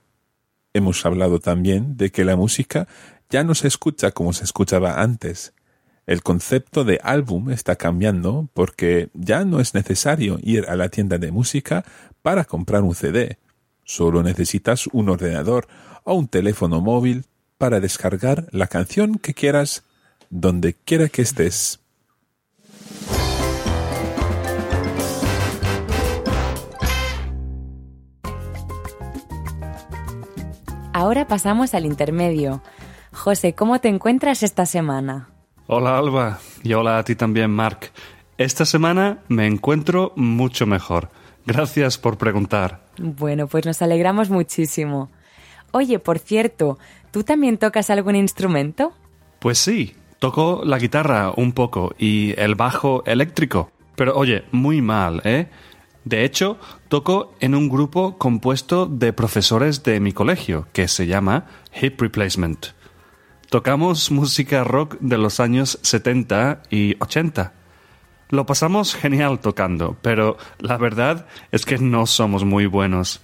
Hemos 0.75 1.05
hablado 1.05 1.41
también 1.41 1.97
de 1.97 2.11
que 2.13 2.25
la 2.25 2.37
música 2.37 2.87
ya 3.31 3.43
no 3.43 3.57
se 3.57 3.67
escucha 3.67 4.13
como 4.13 4.33
se 4.33 4.45
escuchaba 4.45 5.03
antes. 5.03 5.55
El 6.07 6.23
concepto 6.23 6.85
de 6.85 7.01
álbum 7.03 7.51
está 7.51 7.75
cambiando 7.75 8.49
porque 8.55 9.11
ya 9.13 9.45
no 9.45 9.59
es 9.59 9.75
necesario 9.75 10.39
ir 10.41 10.67
a 10.69 10.77
la 10.77 10.89
tienda 10.89 11.19
de 11.19 11.33
música 11.33 11.85
para 12.23 12.45
comprar 12.45 12.83
un 12.85 12.95
CD. 12.95 13.39
Solo 13.83 14.23
necesitas 14.23 14.87
un 14.93 15.09
ordenador 15.09 15.67
o 16.05 16.15
un 16.15 16.29
teléfono 16.29 16.81
móvil 16.81 17.25
para 17.59 17.81
descargar 17.81 18.47
la 18.53 18.69
canción 18.69 19.19
que 19.19 19.35
quieras 19.35 19.83
donde 20.31 20.75
quiera 20.75 21.09
que 21.09 21.23
estés. 21.23 21.81
Ahora 30.93 31.29
pasamos 31.29 31.75
al 31.75 31.87
intermedio. 31.87 32.61
José, 33.13 33.55
¿cómo 33.55 33.81
te 33.81 33.89
encuentras 33.89 34.43
esta 34.43 34.67
semana? 34.67 35.29
Hola 35.69 35.97
Alba 35.97 36.41
y 36.63 36.73
hola 36.73 36.99
a 36.99 37.05
ti 37.05 37.15
también 37.15 37.51
Mark. 37.51 37.93
Esta 38.37 38.65
semana 38.65 39.19
me 39.29 39.47
encuentro 39.47 40.13
mucho 40.17 40.67
mejor. 40.67 41.11
Gracias 41.47 41.99
por 41.99 42.19
preguntar. 42.19 42.81
Bueno, 42.99 43.47
pues 43.47 43.65
nos 43.65 43.81
alegramos 43.81 44.29
muchísimo. 44.29 45.11
Oye, 45.71 45.99
por 45.99 46.19
cierto, 46.19 46.79
¿tú 47.11 47.23
también 47.23 47.59
tocas 47.59 47.91
algún 47.91 48.17
instrumento? 48.17 48.93
Pues 49.39 49.59
sí, 49.59 49.95
toco 50.19 50.63
la 50.65 50.79
guitarra 50.79 51.33
un 51.37 51.53
poco 51.53 51.95
y 51.99 52.35
el 52.39 52.55
bajo 52.55 53.03
eléctrico. 53.07 53.71
Pero 53.97 54.17
oye, 54.17 54.45
muy 54.53 54.81
mal, 54.81 55.21
¿eh? 55.25 55.49
De 56.05 56.25
hecho, 56.25 56.59
toco 56.89 57.35
en 57.41 57.55
un 57.55 57.69
grupo 57.69 58.17
compuesto 58.17 58.87
de 58.87 59.13
profesores 59.13 59.83
de 59.83 60.01
mi 60.01 60.13
colegio, 60.13 60.67
que 60.73 60.89
se 60.89 61.07
llama 61.07 61.47
Hip 61.81 62.01
Replacement. 62.01 62.69
Tocamos 63.51 64.11
música 64.11 64.65
rock 64.65 64.97
de 65.01 65.19
los 65.19 65.41
años 65.41 65.79
70 65.83 66.63
y 66.71 66.97
80. 67.01 67.53
Lo 68.31 68.47
pasamos 68.47 68.95
genial 68.95 69.41
tocando, 69.41 69.97
pero 70.03 70.37
la 70.59 70.77
verdad 70.77 71.27
es 71.51 71.65
que 71.65 71.79
no 71.79 72.07
somos 72.07 72.45
muy 72.45 72.67
buenos. 72.67 73.21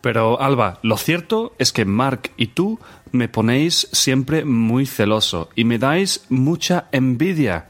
Pero 0.00 0.40
Alba, 0.40 0.78
lo 0.82 0.98
cierto 0.98 1.54
es 1.58 1.72
que 1.72 1.86
Mark 1.86 2.30
y 2.36 2.48
tú 2.48 2.78
me 3.14 3.28
ponéis 3.28 3.88
siempre 3.92 4.44
muy 4.44 4.86
celoso 4.86 5.48
y 5.54 5.64
me 5.64 5.78
dais 5.78 6.26
mucha 6.28 6.88
envidia, 6.90 7.68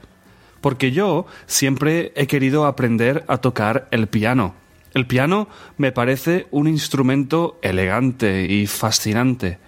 porque 0.63 0.91
yo 0.91 1.27
siempre 1.47 2.13
he 2.17 2.27
querido 2.27 2.65
aprender 2.65 3.25
a 3.29 3.37
tocar 3.39 3.87
el 3.91 4.07
piano. 4.07 4.55
El 4.95 5.07
piano 5.07 5.49
me 5.77 5.93
parece 5.93 6.47
un 6.51 6.67
instrumento 6.67 7.59
elegante 7.61 8.47
y 8.51 8.67
fascinante. 8.67 9.59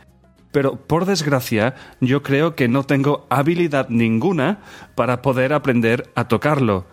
Pero 0.51 0.77
por 0.77 1.05
desgracia 1.05 1.75
yo 2.01 2.23
creo 2.23 2.55
que 2.55 2.69
no 2.69 2.85
tengo 2.85 3.27
habilidad 3.29 3.91
ninguna 3.91 4.61
para 4.95 5.21
poder 5.21 5.53
aprender 5.53 6.11
a 6.15 6.27
tocarlo. 6.27 6.87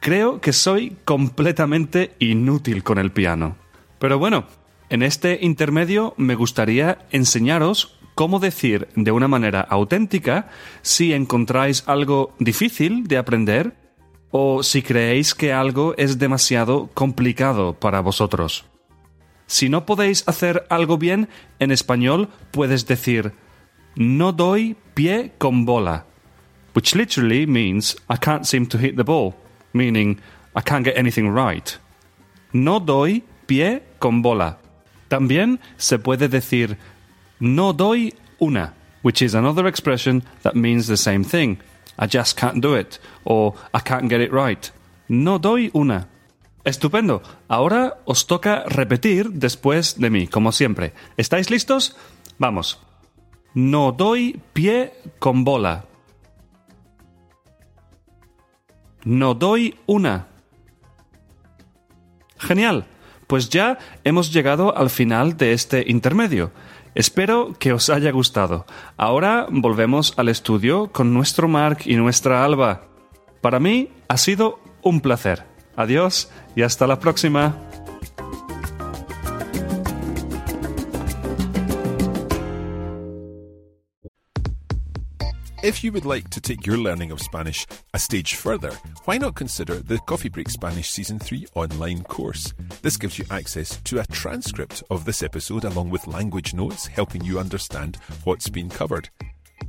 Creo 0.00 0.40
que 0.40 0.54
soy 0.54 0.96
completamente 1.04 2.14
inútil 2.20 2.82
con 2.82 2.96
el 2.96 3.12
piano. 3.12 3.56
Pero 3.98 4.18
bueno, 4.18 4.46
en 4.88 5.02
este 5.02 5.38
intermedio 5.42 6.14
me 6.16 6.36
gustaría 6.36 6.98
enseñaros 7.10 7.99
cómo 8.20 8.38
decir 8.38 8.86
de 8.96 9.12
una 9.12 9.28
manera 9.28 9.62
auténtica 9.62 10.50
si 10.82 11.14
encontráis 11.14 11.84
algo 11.86 12.34
difícil 12.38 13.08
de 13.08 13.16
aprender 13.16 13.72
o 14.30 14.62
si 14.62 14.82
creéis 14.82 15.34
que 15.34 15.54
algo 15.54 15.94
es 15.96 16.18
demasiado 16.18 16.90
complicado 16.92 17.72
para 17.72 18.02
vosotros. 18.02 18.66
Si 19.46 19.70
no 19.70 19.86
podéis 19.86 20.22
hacer 20.28 20.66
algo 20.68 20.98
bien, 20.98 21.30
en 21.60 21.70
español 21.70 22.28
puedes 22.50 22.86
decir 22.86 23.32
no 23.96 24.32
doy 24.32 24.76
pie 24.92 25.32
con 25.38 25.64
bola, 25.64 26.04
which 26.74 26.94
literally 26.94 27.46
means 27.46 27.96
I 28.10 28.18
can't 28.20 28.44
seem 28.44 28.66
to 28.66 28.76
hit 28.76 28.96
the 28.96 29.02
ball, 29.02 29.32
meaning 29.72 30.20
I 30.54 30.60
can't 30.62 30.84
get 30.84 30.98
anything 30.98 31.34
right. 31.34 31.70
No 32.52 32.80
doy 32.80 33.24
pie 33.46 33.82
con 33.98 34.20
bola. 34.20 34.58
También 35.08 35.58
se 35.78 35.98
puede 35.98 36.28
decir 36.28 36.76
no 37.40 37.72
doy 37.72 38.14
una, 38.40 38.74
which 39.02 39.22
is 39.22 39.34
another 39.34 39.66
expression 39.66 40.22
that 40.42 40.54
means 40.54 40.86
the 40.86 40.96
same 40.96 41.24
thing. 41.24 41.58
I 41.98 42.06
just 42.06 42.38
can't 42.38 42.62
do 42.62 42.74
it, 42.74 42.98
or 43.24 43.54
I 43.74 43.80
can't 43.80 44.08
get 44.08 44.20
it 44.20 44.32
right. 44.32 44.70
No 45.08 45.38
doy 45.38 45.70
una. 45.74 46.08
Estupendo. 46.64 47.22
Ahora 47.48 47.98
os 48.04 48.26
toca 48.26 48.64
repetir 48.68 49.30
después 49.30 49.98
de 49.98 50.10
mí, 50.10 50.26
como 50.26 50.52
siempre. 50.52 50.92
¿Estáis 51.16 51.50
listos? 51.50 51.96
Vamos. 52.38 52.78
No 53.54 53.92
doy 53.92 54.40
pie 54.52 54.92
con 55.18 55.44
bola. 55.44 55.84
No 59.04 59.34
doy 59.34 59.74
una. 59.86 60.26
Genial 62.38 62.86
pues 63.30 63.48
ya 63.48 63.78
hemos 64.02 64.32
llegado 64.32 64.76
al 64.76 64.90
final 64.90 65.36
de 65.36 65.52
este 65.52 65.84
intermedio. 65.86 66.50
Espero 66.94 67.54
que 67.58 67.72
os 67.72 67.88
haya 67.88 68.10
gustado. 68.10 68.66
Ahora 68.96 69.46
volvemos 69.48 70.14
al 70.16 70.28
estudio 70.28 70.90
con 70.92 71.14
nuestro 71.14 71.46
Mark 71.48 71.78
y 71.84 71.96
nuestra 71.96 72.44
Alba. 72.44 72.82
Para 73.40 73.60
mí 73.60 73.90
ha 74.08 74.16
sido 74.16 74.58
un 74.82 75.00
placer. 75.00 75.46
Adiós 75.76 76.30
y 76.56 76.62
hasta 76.62 76.86
la 76.86 76.98
próxima. 76.98 77.69
If 85.70 85.84
you 85.84 85.92
would 85.92 86.04
like 86.04 86.28
to 86.30 86.40
take 86.40 86.66
your 86.66 86.78
learning 86.78 87.12
of 87.12 87.20
Spanish 87.20 87.64
a 87.94 87.98
stage 88.00 88.34
further, 88.34 88.72
why 89.04 89.18
not 89.18 89.36
consider 89.36 89.76
the 89.76 90.00
Coffee 90.00 90.28
Break 90.28 90.50
Spanish 90.50 90.90
Season 90.90 91.20
3 91.20 91.46
online 91.54 92.02
course? 92.02 92.52
This 92.82 92.96
gives 92.96 93.20
you 93.20 93.24
access 93.30 93.80
to 93.82 94.00
a 94.00 94.06
transcript 94.06 94.82
of 94.90 95.04
this 95.04 95.22
episode 95.22 95.62
along 95.62 95.90
with 95.90 96.08
language 96.08 96.54
notes 96.54 96.88
helping 96.88 97.22
you 97.22 97.38
understand 97.38 97.98
what's 98.24 98.48
been 98.48 98.68
covered. 98.68 99.10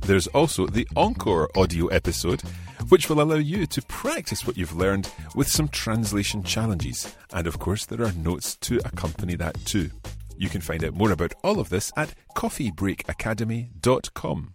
There's 0.00 0.26
also 0.26 0.66
the 0.66 0.88
Encore 0.96 1.48
audio 1.56 1.86
episode, 1.86 2.40
which 2.88 3.08
will 3.08 3.22
allow 3.22 3.36
you 3.36 3.68
to 3.68 3.82
practice 3.82 4.44
what 4.44 4.56
you've 4.56 4.74
learned 4.74 5.08
with 5.36 5.46
some 5.46 5.68
translation 5.68 6.42
challenges. 6.42 7.14
And 7.32 7.46
of 7.46 7.60
course, 7.60 7.86
there 7.86 8.02
are 8.02 8.12
notes 8.14 8.56
to 8.56 8.80
accompany 8.84 9.36
that 9.36 9.54
too. 9.64 9.92
You 10.36 10.48
can 10.48 10.62
find 10.62 10.82
out 10.82 10.94
more 10.94 11.12
about 11.12 11.34
all 11.44 11.60
of 11.60 11.68
this 11.68 11.92
at 11.96 12.12
coffeebreakacademy.com. 12.34 14.54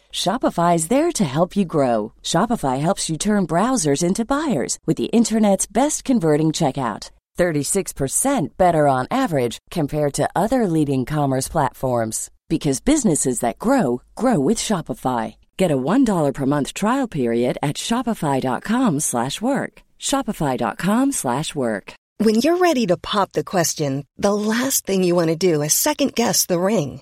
Shopify 0.13 0.75
is 0.75 0.87
there 0.89 1.11
to 1.11 1.23
help 1.25 1.55
you 1.55 1.65
grow. 1.65 2.13
Shopify 2.21 2.79
helps 2.79 3.09
you 3.09 3.17
turn 3.17 3.47
browsers 3.47 4.03
into 4.03 4.25
buyers 4.25 4.77
with 4.85 4.97
the 4.97 5.11
internet's 5.13 5.65
best 5.65 6.03
converting 6.03 6.51
checkout. 6.51 7.09
36% 7.37 8.49
better 8.57 8.87
on 8.87 9.07
average 9.09 9.57
compared 9.71 10.13
to 10.13 10.29
other 10.35 10.67
leading 10.67 11.05
commerce 11.05 11.47
platforms 11.47 12.29
because 12.49 12.79
businesses 12.81 13.39
that 13.39 13.57
grow 13.57 14.03
grow 14.15 14.39
with 14.39 14.59
Shopify. 14.59 15.35
Get 15.57 15.71
a 15.71 15.77
$1 15.77 16.33
per 16.33 16.45
month 16.45 16.73
trial 16.73 17.07
period 17.07 17.57
at 17.63 17.77
shopify.com/work. 17.77 19.73
shopify.com/work. 19.99 21.93
When 22.25 22.35
you're 22.35 22.57
ready 22.57 22.85
to 22.87 22.97
pop 22.97 23.31
the 23.31 23.43
question, 23.43 24.05
the 24.17 24.33
last 24.33 24.85
thing 24.85 25.03
you 25.03 25.15
want 25.15 25.29
to 25.29 25.35
do 25.51 25.63
is 25.63 25.73
second 25.73 26.13
guess 26.13 26.45
the 26.45 26.59
ring. 26.59 27.01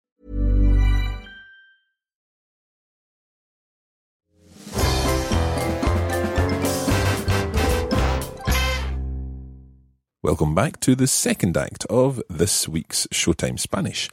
Welcome 10.23 10.53
back 10.53 10.79
to 10.81 10.93
the 10.93 11.07
second 11.07 11.57
act 11.57 11.83
of 11.85 12.21
this 12.29 12.67
week's 12.67 13.07
Showtime 13.07 13.59
Spanish. 13.59 14.07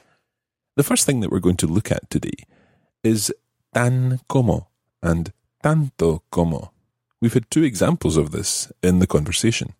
The 0.75 0.81
first 0.81 1.05
thing 1.05 1.19
that 1.19 1.29
we're 1.29 1.39
going 1.39 1.57
to 1.57 1.67
look 1.67 1.91
at 1.91 2.09
today 2.09 2.47
is 3.03 3.31
tan 3.75 4.19
como 4.27 4.69
and 5.03 5.31
tanto 5.61 6.23
como. 6.31 6.71
We've 7.21 7.35
had 7.35 7.51
two 7.51 7.63
examples 7.63 8.17
of 8.17 8.31
this 8.31 8.71
in 8.81 8.97
the 8.97 9.05
conversation. 9.05 9.75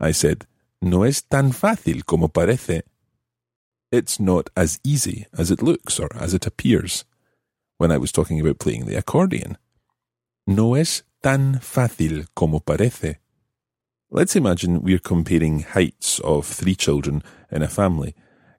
I 0.00 0.12
said, 0.12 0.46
No 0.80 1.02
es 1.02 1.20
tan 1.20 1.52
fácil 1.52 2.06
como 2.06 2.28
parece. 2.28 2.80
It's 3.90 4.18
not 4.18 4.48
as 4.56 4.80
easy 4.82 5.26
as 5.36 5.50
it 5.50 5.60
looks 5.60 6.00
or 6.00 6.08
as 6.18 6.32
it 6.32 6.46
appears. 6.46 7.04
When 7.76 7.92
I 7.92 7.98
was 7.98 8.12
talking 8.12 8.40
about 8.40 8.58
playing 8.58 8.86
the 8.86 8.96
accordion. 8.96 9.58
No 10.46 10.72
es 10.72 11.02
tan 11.22 11.60
fácil 11.60 12.28
como 12.34 12.60
parece. 12.60 13.18
Let's 14.14 14.36
imagine 14.36 14.82
we're 14.82 14.98
comparing 14.98 15.60
heights 15.60 16.18
of 16.18 16.44
three 16.44 16.74
children 16.74 17.22
in 17.50 17.62
a 17.62 17.66
family. 17.66 18.14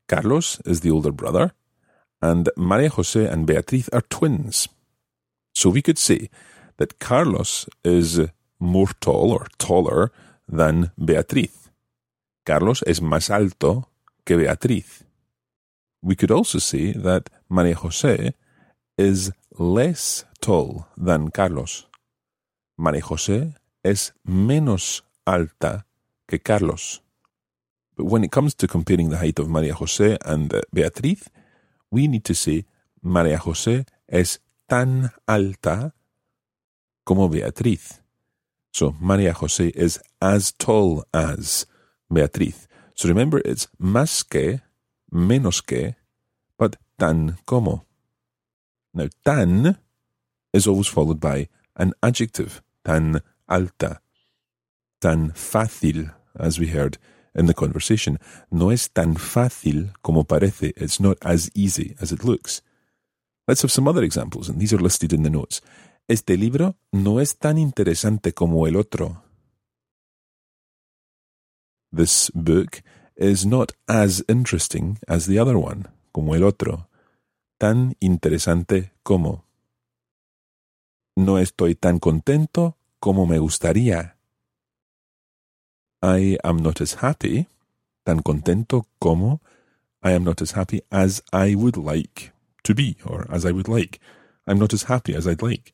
Carlos 0.08 0.60
is 0.66 0.82
the 0.82 0.90
older 0.90 1.12
brother, 1.12 1.52
and 2.24 2.50
Maria 2.58 2.90
Jose 2.90 3.24
and 3.24 3.46
Beatriz 3.46 3.88
are 3.90 4.02
twins. 4.02 4.68
So 5.54 5.70
we 5.70 5.84
could 5.84 6.00
say 6.00 6.32
that 6.78 6.98
Carlos 6.98 7.70
is 7.84 8.20
more 8.60 8.90
tall 9.00 9.32
or 9.32 9.46
taller 9.60 10.12
than 10.48 10.90
Beatriz. 10.98 11.70
Carlos 12.48 12.82
es 12.88 13.00
más 13.00 13.30
alto 13.30 13.90
que 14.26 14.36
Beatriz. 14.36 15.04
We 16.02 16.16
could 16.16 16.32
also 16.32 16.58
say 16.58 16.94
that 16.94 17.30
Maria 17.48 17.76
Jose 17.76 18.34
is 18.98 19.32
less 19.60 20.26
tall 20.42 20.88
than 20.98 21.30
Carlos. 21.30 21.86
Maria 22.76 23.02
Jose 23.02 23.54
es 23.86 24.14
menos 24.26 25.04
alta 25.26 25.86
que 26.28 26.40
Carlos. 26.40 27.02
But 27.96 28.06
when 28.06 28.24
it 28.24 28.32
comes 28.32 28.56
to 28.56 28.68
comparing 28.68 29.10
the 29.10 29.18
height 29.18 29.40
of 29.40 29.50
Maria 29.50 29.74
Jose 29.74 30.18
and 30.26 30.54
uh, 30.54 30.62
Beatriz, 30.74 31.30
we 31.92 32.08
need 32.08 32.24
to 32.26 32.34
say 32.34 32.66
Maria 33.02 33.38
Jose 33.38 33.86
es 34.08 34.40
tan 34.68 35.12
alta 35.28 35.94
como 37.06 37.28
Beatriz. 37.28 38.02
So 38.72 38.96
Maria 39.00 39.34
Jose 39.34 39.68
is 39.76 40.00
as 40.22 40.52
tall 40.52 41.04
as 41.14 41.68
Beatriz. 42.12 42.68
So 42.96 43.08
remember, 43.08 43.42
it's 43.46 43.68
más 43.80 44.28
que, 44.28 44.62
menos 45.12 45.62
que, 45.66 45.96
but 46.58 46.78
tan 46.98 47.38
como. 47.46 47.86
Now, 48.94 49.08
tan 49.24 49.78
is 50.54 50.68
always 50.68 50.88
followed 50.88 51.20
by 51.20 51.50
an 51.76 51.94
adjective, 52.02 52.62
tan 52.84 53.22
alta 53.48 54.03
tan 55.04 55.34
fácil, 55.34 56.14
as 56.34 56.60
we 56.60 56.68
heard 56.68 56.98
in 57.36 57.48
the 57.48 57.54
conversation. 57.54 58.20
No 58.50 58.72
es 58.72 58.90
tan 58.90 59.16
fácil 59.16 59.92
como 60.02 60.24
parece. 60.24 60.74
It's 60.78 61.00
not 61.00 61.18
as 61.22 61.52
easy 61.54 61.96
as 62.00 62.14
it 62.14 62.24
looks. 62.24 62.62
Let's 63.46 63.64
have 63.64 63.72
some 63.72 63.90
other 63.90 64.04
examples, 64.04 64.48
and 64.48 64.60
these 64.60 64.74
are 64.74 64.82
listed 64.82 65.12
in 65.12 65.24
the 65.24 65.30
notes. 65.30 65.62
Este 66.08 66.38
libro 66.38 66.76
no 66.94 67.20
es 67.20 67.38
tan 67.38 67.58
interesante 67.58 68.34
como 68.34 68.66
el 68.66 68.78
otro. 68.78 69.24
This 71.92 72.32
book 72.34 72.82
is 73.18 73.46
not 73.46 73.74
as 73.88 74.24
interesting 74.30 75.00
as 75.08 75.28
the 75.28 75.38
other 75.38 75.58
one, 75.58 75.88
como 76.14 76.34
el 76.34 76.44
otro. 76.44 76.88
Tan 77.58 77.96
interesante 78.00 78.94
como. 79.04 79.44
No 81.16 81.40
estoy 81.40 81.76
tan 81.76 82.00
contento 82.00 82.78
como 83.00 83.26
me 83.26 83.38
gustaría. 83.38 84.13
I 86.04 86.38
am 86.44 86.58
not 86.58 86.82
as 86.82 86.96
happy, 86.96 87.48
tan 88.06 88.20
contento 88.24 88.86
como, 89.00 89.40
I 90.04 90.12
am 90.12 90.26
not 90.26 90.42
as 90.42 90.52
happy 90.52 90.82
as 90.92 91.24
I 91.32 91.56
would 91.56 91.78
like 91.78 92.34
to 92.66 92.76
be, 92.76 92.98
or 93.06 93.26
as 93.32 93.46
I 93.46 93.54
would 93.54 93.70
like. 93.70 94.02
I'm 94.46 94.60
not 94.60 94.74
as 94.74 94.84
happy 94.84 95.16
as 95.16 95.26
I'd 95.26 95.42
like. 95.42 95.74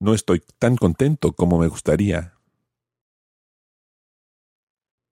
No 0.00 0.12
estoy 0.14 0.40
tan 0.58 0.76
contento 0.78 1.36
como 1.36 1.58
me 1.58 1.68
gustaría. 1.68 2.32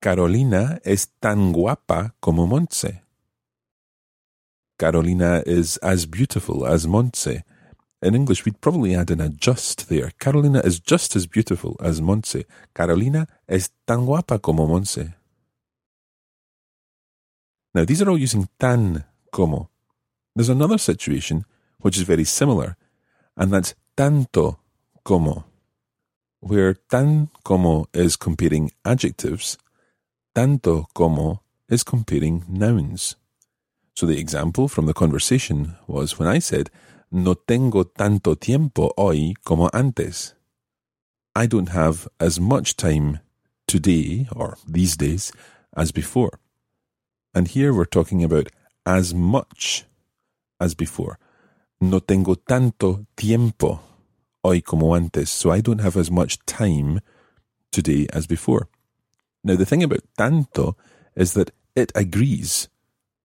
Carolina 0.01 0.81
es 0.83 1.09
tan 1.21 1.53
guapa 1.53 2.15
como 2.21 2.47
Montse. 2.47 3.03
Carolina 4.79 5.43
is 5.45 5.77
as 5.83 6.07
beautiful 6.07 6.65
as 6.65 6.87
Montse. 6.87 7.45
In 8.05 8.15
English, 8.15 8.45
we'd 8.45 8.61
probably 8.61 8.95
add 8.95 9.11
an 9.11 9.23
adjust 9.23 9.89
there. 9.89 10.13
Carolina 10.21 10.61
is 10.63 10.79
just 10.79 11.17
as 11.17 11.27
beautiful 11.27 11.75
as 11.81 12.03
Montse. 12.03 12.45
Carolina 12.75 13.27
es 13.49 13.71
tan 13.87 14.05
guapa 14.05 14.43
como 14.43 14.67
Montse. 14.67 15.15
Now, 17.75 17.87
these 17.87 18.03
are 18.03 18.11
all 18.11 18.19
using 18.19 18.47
tan 18.61 19.05
como. 19.33 19.71
There's 20.37 20.51
another 20.51 20.77
situation 20.77 21.47
which 21.79 21.97
is 21.97 22.03
very 22.03 22.25
similar, 22.25 22.77
and 23.39 23.51
that's 23.51 23.75
tanto 23.97 24.59
como. 25.03 25.47
Where 26.41 26.75
tan 26.75 27.31
como 27.43 27.87
is 27.95 28.17
comparing 28.17 28.71
adjectives, 28.85 29.57
tanto 30.35 30.89
como 30.93 31.41
is 31.71 31.83
comparing 31.83 32.45
nouns. 32.49 33.17
So 33.95 34.05
the 34.05 34.19
example 34.19 34.69
from 34.69 34.85
the 34.85 34.93
conversation 34.93 35.77
was 35.87 36.19
when 36.19 36.29
I 36.29 36.39
said, 36.41 36.69
No 37.17 37.35
tengo 37.35 37.85
tanto 37.85 38.35
tiempo 38.35 38.93
hoy 38.97 39.35
como 39.45 39.71
antes. 39.73 40.35
I 41.37 41.47
don't 41.47 41.69
have 41.69 42.09
as 42.19 42.41
much 42.41 42.77
time 42.77 43.21
today 43.69 44.27
or 44.35 44.59
these 44.67 44.97
days 44.97 45.31
as 45.77 45.93
before. 45.93 46.41
And 47.33 47.47
here 47.47 47.73
we're 47.73 47.85
talking 47.85 48.25
about 48.25 48.49
as 48.85 49.15
much 49.15 49.85
as 50.59 50.75
before. 50.75 51.21
No 51.81 52.01
tengo 52.01 52.35
tanto 52.35 53.07
tiempo 53.17 53.79
hoy 54.43 54.61
como 54.63 54.97
antes. 54.97 55.31
So 55.31 55.53
I 55.53 55.61
don't 55.61 55.83
have 55.83 55.97
as 55.97 56.11
much 56.11 56.45
time 56.47 56.99
today 57.71 58.09
as 58.13 58.27
before. 58.27 58.67
Now, 59.45 59.55
the 59.55 59.65
thing 59.65 59.85
about 59.85 60.03
tanto 60.19 60.77
is 61.15 61.35
that 61.35 61.53
it 61.77 61.93
agrees 61.95 62.69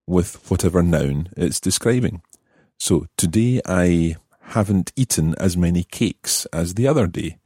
with 0.06 0.48
whatever 0.52 0.84
noun 0.84 1.30
it's 1.36 1.60
describing. 1.60 2.22
So 2.80 3.08
today 3.18 3.62
I 3.66 4.16
haven't 4.40 4.94
eaten 4.96 5.36
as 5.38 5.58
many 5.58 5.84
cakes 5.84 6.48
as 6.54 6.76
the 6.76 6.88
other 6.88 7.08
day. 7.08 7.38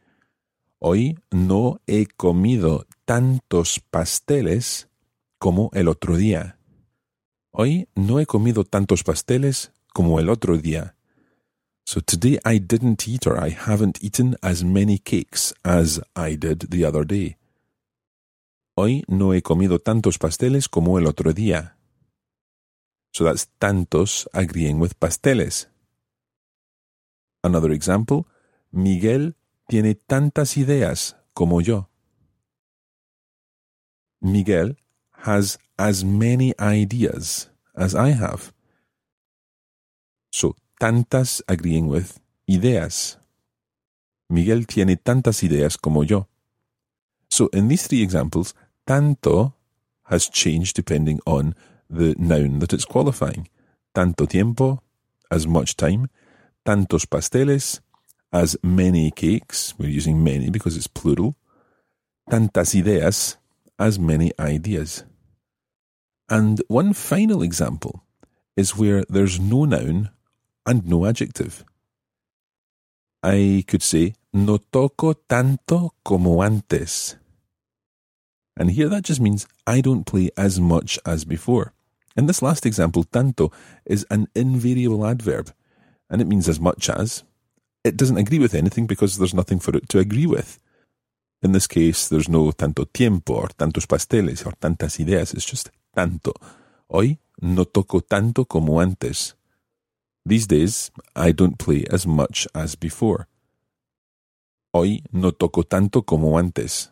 Hoy 0.79 1.17
no 1.31 1.79
he 1.87 2.05
comido 2.05 2.85
tantos 3.05 3.79
pasteles 3.79 4.87
como 5.39 5.71
el 5.73 5.87
otro 5.87 6.17
día. 6.17 6.57
Hoy 7.51 7.87
no 7.95 8.19
he 8.19 8.27
comido 8.27 8.63
tantos 8.63 9.03
pasteles 9.03 9.71
como 9.91 10.19
el 10.19 10.29
otro 10.29 10.57
día. 10.57 10.95
So 11.85 11.99
today 11.99 12.37
I 12.45 12.59
didn't 12.59 13.07
eat 13.07 13.25
or 13.25 13.43
I 13.43 13.49
haven't 13.49 14.03
eaten 14.03 14.35
as 14.43 14.63
many 14.63 14.99
cakes 14.99 15.53
as 15.65 15.99
I 16.15 16.35
did 16.35 16.69
the 16.69 16.85
other 16.85 17.05
day. 17.05 17.37
Hoy 18.75 19.03
no 19.07 19.33
he 19.33 19.41
comido 19.41 19.79
tantos 19.79 20.19
pasteles 20.19 20.69
como 20.69 20.99
el 20.99 21.07
otro 21.07 21.33
día. 21.33 21.75
So 23.13 23.23
that's 23.23 23.47
tantos 23.59 24.27
agreeing 24.33 24.79
with 24.79 24.99
pasteles. 24.99 25.67
Another 27.43 27.71
example, 27.71 28.25
Miguel 28.71 29.35
tiene 29.69 29.95
tantas 29.95 30.57
ideas 30.57 31.15
como 31.33 31.61
yo. 31.61 31.89
Miguel 34.19 34.77
has 35.11 35.59
as 35.77 36.03
many 36.03 36.53
ideas 36.59 37.49
as 37.75 37.93
I 37.93 38.11
have. 38.11 38.51
So, 40.31 40.55
tantas 40.79 41.43
agreeing 41.47 41.87
with 41.87 42.19
ideas. 42.49 43.19
Miguel 44.29 44.65
tiene 44.65 44.97
tantas 44.97 45.43
ideas 45.43 45.77
como 45.77 46.03
yo. 46.03 46.27
So, 47.29 47.49
in 47.53 47.67
these 47.67 47.87
three 47.87 48.01
examples, 48.01 48.55
tanto 48.87 49.53
has 50.05 50.29
changed 50.29 50.75
depending 50.75 51.19
on 51.25 51.55
the 51.93 52.15
noun 52.17 52.59
that 52.59 52.73
it's 52.73 52.85
qualifying. 52.85 53.47
Tanto 53.93 54.25
tiempo, 54.25 54.81
as 55.31 55.45
much 55.47 55.75
time. 55.77 56.09
Tantos 56.65 57.05
pasteles, 57.05 57.81
as 58.31 58.57
many 58.63 59.11
cakes. 59.11 59.73
We're 59.77 59.89
using 59.89 60.23
many 60.23 60.49
because 60.49 60.75
it's 60.75 60.87
plural. 60.87 61.35
Tantas 62.29 62.75
ideas, 62.75 63.37
as 63.77 63.99
many 63.99 64.31
ideas. 64.39 65.03
And 66.29 66.61
one 66.67 66.93
final 66.93 67.41
example 67.43 68.03
is 68.55 68.77
where 68.77 69.03
there's 69.09 69.39
no 69.39 69.65
noun 69.65 70.09
and 70.65 70.87
no 70.87 71.05
adjective. 71.05 71.65
I 73.21 73.63
could 73.67 73.83
say, 73.83 74.15
no 74.33 74.57
toco 74.57 75.15
tanto 75.27 75.93
como 76.03 76.41
antes. 76.41 77.15
And 78.57 78.71
here 78.71 78.89
that 78.89 79.03
just 79.03 79.19
means 79.19 79.47
I 79.65 79.81
don't 79.81 80.05
play 80.05 80.29
as 80.37 80.59
much 80.59 80.99
as 81.05 81.25
before. 81.25 81.73
In 82.15 82.27
this 82.27 82.41
last 82.41 82.65
example, 82.65 83.03
tanto 83.03 83.51
is 83.85 84.05
an 84.09 84.27
invariable 84.35 85.05
adverb, 85.05 85.51
and 86.09 86.21
it 86.21 86.27
means 86.27 86.47
as 86.47 86.59
much 86.59 86.89
as. 86.89 87.23
It 87.83 87.97
doesn't 87.97 88.17
agree 88.17 88.39
with 88.39 88.53
anything 88.53 88.87
because 88.87 89.17
there's 89.17 89.33
nothing 89.33 89.59
for 89.59 89.75
it 89.75 89.89
to 89.89 89.99
agree 89.99 90.27
with. 90.27 90.59
In 91.41 91.51
this 91.51 91.67
case, 91.67 92.07
there's 92.07 92.29
no 92.29 92.51
tanto 92.51 92.85
tiempo 92.85 93.33
or 93.33 93.47
tantos 93.49 93.85
pasteles 93.85 94.45
or 94.45 94.53
tantas 94.53 94.99
ideas. 95.01 95.33
It's 95.33 95.45
just 95.45 95.71
tanto. 95.93 96.33
Hoy 96.89 97.17
no 97.41 97.65
toco 97.65 98.01
tanto 98.01 98.45
como 98.45 98.79
antes. 98.79 99.35
These 100.25 100.47
days, 100.47 100.91
I 101.15 101.33
don't 101.33 101.57
play 101.57 101.83
as 101.91 102.07
much 102.07 102.47
as 102.55 102.75
before. 102.75 103.27
Hoy 104.73 105.03
no 105.11 105.31
toco 105.31 105.63
tanto 105.67 106.03
como 106.03 106.37
antes. 106.37 106.89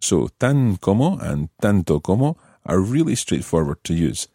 So, 0.00 0.28
tan 0.38 0.76
como 0.76 1.18
and 1.20 1.48
tanto 1.60 2.00
como 2.00 2.36
are 2.66 2.80
really 2.80 3.14
straightforward 3.14 3.82
to 3.84 3.94
use. 3.94 4.28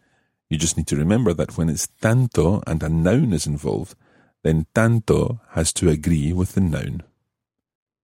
You 0.50 0.58
just 0.58 0.76
need 0.76 0.86
to 0.88 0.96
remember 0.96 1.32
that 1.34 1.56
when 1.56 1.68
it's 1.68 1.88
tanto 2.00 2.62
and 2.66 2.82
a 2.82 2.88
noun 2.88 3.32
is 3.32 3.46
involved, 3.46 3.94
then 4.42 4.66
tanto 4.74 5.40
has 5.50 5.72
to 5.74 5.88
agree 5.88 6.32
with 6.32 6.54
the 6.54 6.60
noun 6.60 7.02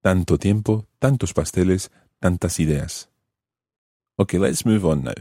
tanto 0.03 0.37
tiempo, 0.37 0.87
tantos 1.01 1.33
pasteles, 1.33 1.91
tantas 2.23 2.59
ideas. 2.61 3.09
Okay, 4.19 4.39
let's 4.39 4.65
move 4.65 4.87
on 4.87 5.05
now. 5.05 5.15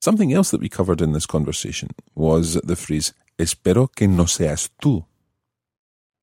Something 0.00 0.32
else 0.32 0.50
that 0.50 0.60
we 0.60 0.68
covered 0.68 1.00
in 1.00 1.12
this 1.12 1.26
conversation 1.26 1.90
was 2.14 2.54
the 2.54 2.76
phrase, 2.76 3.12
espero 3.38 3.88
que 3.94 4.08
no 4.08 4.24
seas 4.24 4.70
tú. 4.82 5.04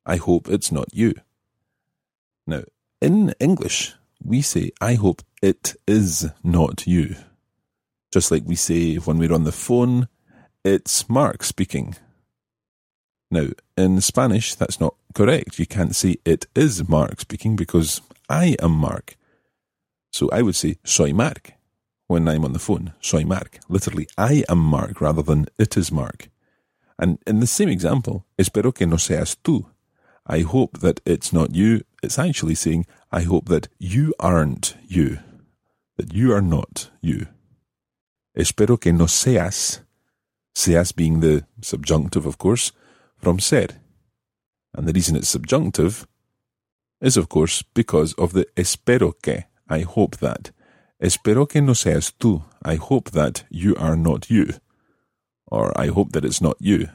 I 0.05 0.17
hope 0.17 0.49
it's 0.49 0.71
not 0.71 0.93
you. 0.93 1.13
Now, 2.45 2.63
in 3.01 3.33
English, 3.39 3.93
we 4.23 4.41
say, 4.41 4.71
I 4.81 4.95
hope 4.95 5.21
it 5.41 5.75
is 5.87 6.27
not 6.43 6.87
you. 6.87 7.15
Just 8.11 8.31
like 8.31 8.43
we 8.45 8.55
say 8.55 8.95
when 8.95 9.17
we're 9.17 9.33
on 9.33 9.43
the 9.43 9.51
phone, 9.51 10.07
it's 10.63 11.09
Mark 11.09 11.43
speaking. 11.43 11.95
Now, 13.29 13.47
in 13.75 13.99
Spanish, 14.01 14.55
that's 14.55 14.79
not 14.79 14.95
correct. 15.13 15.59
You 15.59 15.65
can't 15.65 15.95
say 15.95 16.17
it 16.23 16.47
is 16.55 16.87
Mark 16.87 17.21
speaking 17.21 17.55
because 17.55 18.01
I 18.29 18.55
am 18.61 18.71
Mark. 18.71 19.17
So 20.11 20.29
I 20.31 20.41
would 20.41 20.55
say 20.55 20.77
soy 20.85 21.11
Mark 21.11 21.53
when 22.07 22.27
I'm 22.27 22.45
on 22.45 22.53
the 22.53 22.59
phone. 22.59 22.93
Soy 23.01 23.23
Mark. 23.23 23.59
Literally, 23.67 24.07
I 24.17 24.43
am 24.47 24.59
Mark 24.59 25.01
rather 25.01 25.21
than 25.21 25.47
it 25.59 25.75
is 25.75 25.91
Mark. 25.91 26.29
And 26.97 27.19
in 27.27 27.41
the 27.41 27.47
same 27.47 27.69
example, 27.69 28.25
espero 28.39 28.73
que 28.73 28.87
no 28.87 28.95
seas 28.95 29.35
tú. 29.43 29.65
I 30.25 30.39
hope 30.41 30.79
that 30.79 31.01
it's 31.05 31.31
not 31.31 31.53
you. 31.53 31.81
It's 32.01 32.17
actually 32.17 32.55
saying, 32.55 32.85
I 33.11 33.21
hope 33.21 33.47
that 33.49 33.67
you 33.79 34.13
aren't 34.19 34.75
you. 34.87 35.19
That 35.97 36.13
you 36.13 36.33
are 36.33 36.41
not 36.41 36.89
you. 37.01 37.27
Espero 38.37 38.79
que 38.79 38.93
no 38.93 39.07
seas. 39.07 39.81
Seas 40.53 40.91
being 40.91 41.21
the 41.21 41.45
subjunctive, 41.61 42.27
of 42.27 42.37
course 42.37 42.71
from 43.17 43.39
ser. 43.39 43.67
And 44.73 44.87
the 44.87 44.93
reason 44.93 45.15
it's 45.15 45.29
subjunctive 45.29 46.07
is, 47.01 47.17
of 47.17 47.29
course, 47.29 47.63
because 47.73 48.13
of 48.13 48.33
the 48.33 48.45
espero 48.55 49.13
que. 49.21 49.45
I 49.69 49.81
hope 49.81 50.17
that. 50.17 50.51
Espero 51.01 51.49
que 51.49 51.61
no 51.61 51.73
seas 51.73 52.11
tú. 52.11 52.43
I 52.63 52.75
hope 52.75 53.11
that 53.11 53.43
you 53.49 53.75
are 53.75 53.95
not 53.95 54.29
you. 54.29 54.53
Or 55.47 55.77
I 55.79 55.87
hope 55.87 56.11
that 56.11 56.25
it's 56.25 56.41
not 56.41 56.57
you. 56.59 56.89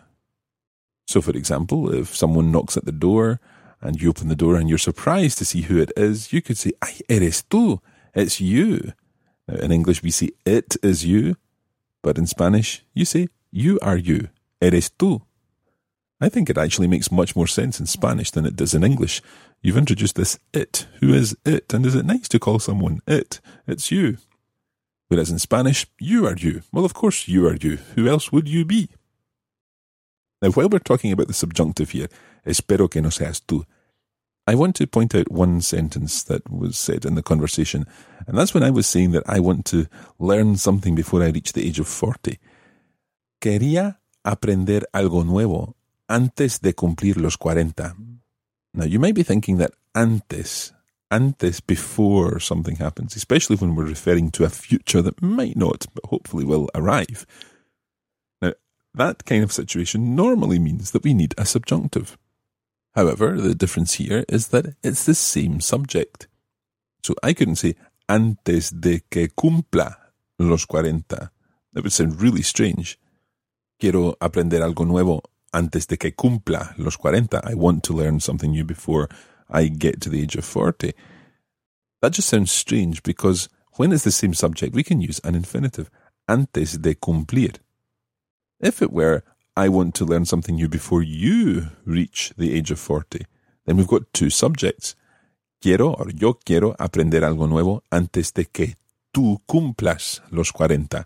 So, 1.06 1.20
for 1.20 1.32
example, 1.32 1.92
if 1.92 2.14
someone 2.14 2.52
knocks 2.52 2.76
at 2.76 2.84
the 2.84 2.92
door 2.92 3.40
and 3.80 4.00
you 4.00 4.10
open 4.10 4.28
the 4.28 4.36
door 4.36 4.56
and 4.56 4.68
you're 4.68 4.78
surprised 4.78 5.38
to 5.38 5.44
see 5.44 5.62
who 5.62 5.78
it 5.78 5.92
is, 5.96 6.32
you 6.32 6.40
could 6.40 6.56
say, 6.56 6.72
Ay, 6.80 7.00
eres 7.08 7.42
tú. 7.42 7.80
It's 8.14 8.40
you. 8.40 8.92
Now, 9.48 9.56
in 9.56 9.72
English, 9.72 10.02
we 10.02 10.10
say 10.10 10.30
it 10.44 10.76
is 10.82 11.04
you, 11.04 11.36
but 12.02 12.18
in 12.18 12.26
Spanish, 12.26 12.84
you 12.94 13.04
say 13.04 13.28
you 13.50 13.78
are 13.80 13.96
you. 13.96 14.28
Eres 14.60 14.90
tú. 14.90 15.22
I 16.20 16.28
think 16.28 16.48
it 16.48 16.56
actually 16.56 16.86
makes 16.86 17.10
much 17.10 17.34
more 17.34 17.48
sense 17.48 17.80
in 17.80 17.86
Spanish 17.86 18.30
than 18.30 18.46
it 18.46 18.54
does 18.54 18.74
in 18.74 18.84
English. 18.84 19.20
You've 19.60 19.76
introduced 19.76 20.14
this 20.14 20.38
it. 20.52 20.86
Who 21.00 21.12
is 21.12 21.36
it? 21.44 21.74
And 21.74 21.84
is 21.84 21.96
it 21.96 22.06
nice 22.06 22.28
to 22.28 22.38
call 22.38 22.60
someone 22.60 23.00
it? 23.08 23.40
It's 23.66 23.90
you. 23.90 24.18
Whereas 25.08 25.30
in 25.30 25.38
Spanish, 25.40 25.86
you 25.98 26.26
are 26.26 26.36
you. 26.36 26.62
Well, 26.72 26.84
of 26.84 26.94
course 26.94 27.26
you 27.26 27.46
are 27.48 27.56
you. 27.56 27.78
Who 27.96 28.08
else 28.08 28.30
would 28.30 28.48
you 28.48 28.64
be? 28.64 28.88
Now, 30.40 30.50
while 30.50 30.68
we're 30.68 30.78
talking 30.78 31.12
about 31.12 31.26
the 31.26 31.34
subjunctive 31.34 31.90
here, 31.90 32.08
espero 32.46 32.88
que 32.90 33.02
no 33.02 33.10
seas 33.10 33.40
tú, 33.40 33.64
I 34.46 34.56
want 34.56 34.74
to 34.76 34.86
point 34.88 35.14
out 35.14 35.30
one 35.30 35.60
sentence 35.60 36.24
that 36.24 36.50
was 36.50 36.76
said 36.76 37.04
in 37.04 37.14
the 37.14 37.22
conversation, 37.22 37.86
and 38.26 38.36
that's 38.36 38.52
when 38.52 38.64
I 38.64 38.70
was 38.70 38.88
saying 38.88 39.12
that 39.12 39.22
I 39.26 39.38
want 39.38 39.64
to 39.66 39.86
learn 40.18 40.56
something 40.56 40.96
before 40.96 41.22
I 41.22 41.28
reach 41.28 41.52
the 41.52 41.64
age 41.64 41.78
of 41.78 41.86
40. 41.86 42.38
Quería 43.40 43.98
aprender 44.24 44.82
algo 44.92 45.24
nuevo 45.24 45.76
antes 46.08 46.58
de 46.58 46.72
cumplir 46.72 47.16
los 47.16 47.36
40. 47.36 47.94
Now, 48.74 48.84
you 48.84 48.98
might 48.98 49.14
be 49.14 49.22
thinking 49.22 49.58
that 49.58 49.74
antes, 49.94 50.72
antes 51.10 51.60
before 51.60 52.40
something 52.40 52.76
happens, 52.76 53.14
especially 53.14 53.56
when 53.56 53.76
we're 53.76 53.84
referring 53.84 54.30
to 54.32 54.44
a 54.44 54.48
future 54.48 55.02
that 55.02 55.22
might 55.22 55.56
not, 55.56 55.86
but 55.94 56.06
hopefully 56.06 56.44
will 56.44 56.68
arrive. 56.74 57.26
Now, 58.40 58.54
that 58.94 59.24
kind 59.24 59.44
of 59.44 59.52
situation 59.52 60.16
normally 60.16 60.58
means 60.58 60.90
that 60.90 61.04
we 61.04 61.14
need 61.14 61.34
a 61.38 61.44
subjunctive. 61.44 62.18
However, 62.94 63.40
the 63.40 63.54
difference 63.54 63.94
here 63.94 64.24
is 64.28 64.48
that 64.48 64.74
it's 64.82 65.04
the 65.04 65.14
same 65.14 65.60
subject. 65.60 66.28
So 67.02 67.14
I 67.22 67.32
couldn't 67.32 67.56
say 67.56 67.74
antes 68.08 68.70
de 68.70 69.00
que 69.10 69.28
cumpla 69.28 69.96
los 70.38 70.66
40. 70.66 71.32
That 71.72 71.82
would 71.82 71.92
sound 71.92 72.20
really 72.20 72.42
strange. 72.42 72.98
Quiero 73.80 74.16
aprender 74.20 74.62
algo 74.62 74.86
nuevo 74.86 75.22
antes 75.52 75.86
de 75.86 75.96
que 75.96 76.12
cumpla 76.12 76.74
los 76.76 76.96
40. 76.96 77.40
I 77.44 77.54
want 77.54 77.82
to 77.84 77.94
learn 77.94 78.20
something 78.20 78.50
new 78.50 78.64
before 78.64 79.08
I 79.48 79.68
get 79.68 80.00
to 80.02 80.10
the 80.10 80.22
age 80.22 80.36
of 80.36 80.44
40. 80.44 80.92
That 82.02 82.12
just 82.12 82.28
sounds 82.28 82.52
strange 82.52 83.02
because 83.02 83.48
when 83.76 83.92
it's 83.92 84.04
the 84.04 84.10
same 84.10 84.34
subject, 84.34 84.74
we 84.74 84.82
can 84.82 85.00
use 85.00 85.20
an 85.24 85.34
infinitive, 85.34 85.90
antes 86.28 86.78
de 86.78 86.94
cumplir. 86.94 87.56
If 88.60 88.82
it 88.82 88.92
were, 88.92 89.24
I 89.56 89.68
want 89.68 89.94
to 89.96 90.06
learn 90.06 90.24
something 90.24 90.54
new 90.54 90.68
before 90.68 91.02
you 91.02 91.68
reach 91.84 92.32
the 92.38 92.54
age 92.54 92.70
of 92.70 92.78
40, 92.78 93.26
then 93.66 93.76
we've 93.76 93.86
got 93.86 94.12
two 94.12 94.30
subjects. 94.30 94.96
Quiero 95.60 95.92
or 95.92 96.10
yo 96.10 96.34
quiero 96.34 96.74
aprender 96.78 97.22
algo 97.22 97.46
nuevo 97.48 97.82
antes 97.92 98.32
de 98.32 98.46
que 98.46 98.76
tú 99.12 99.38
cumplas 99.46 100.20
los 100.30 100.50
40. 100.50 101.04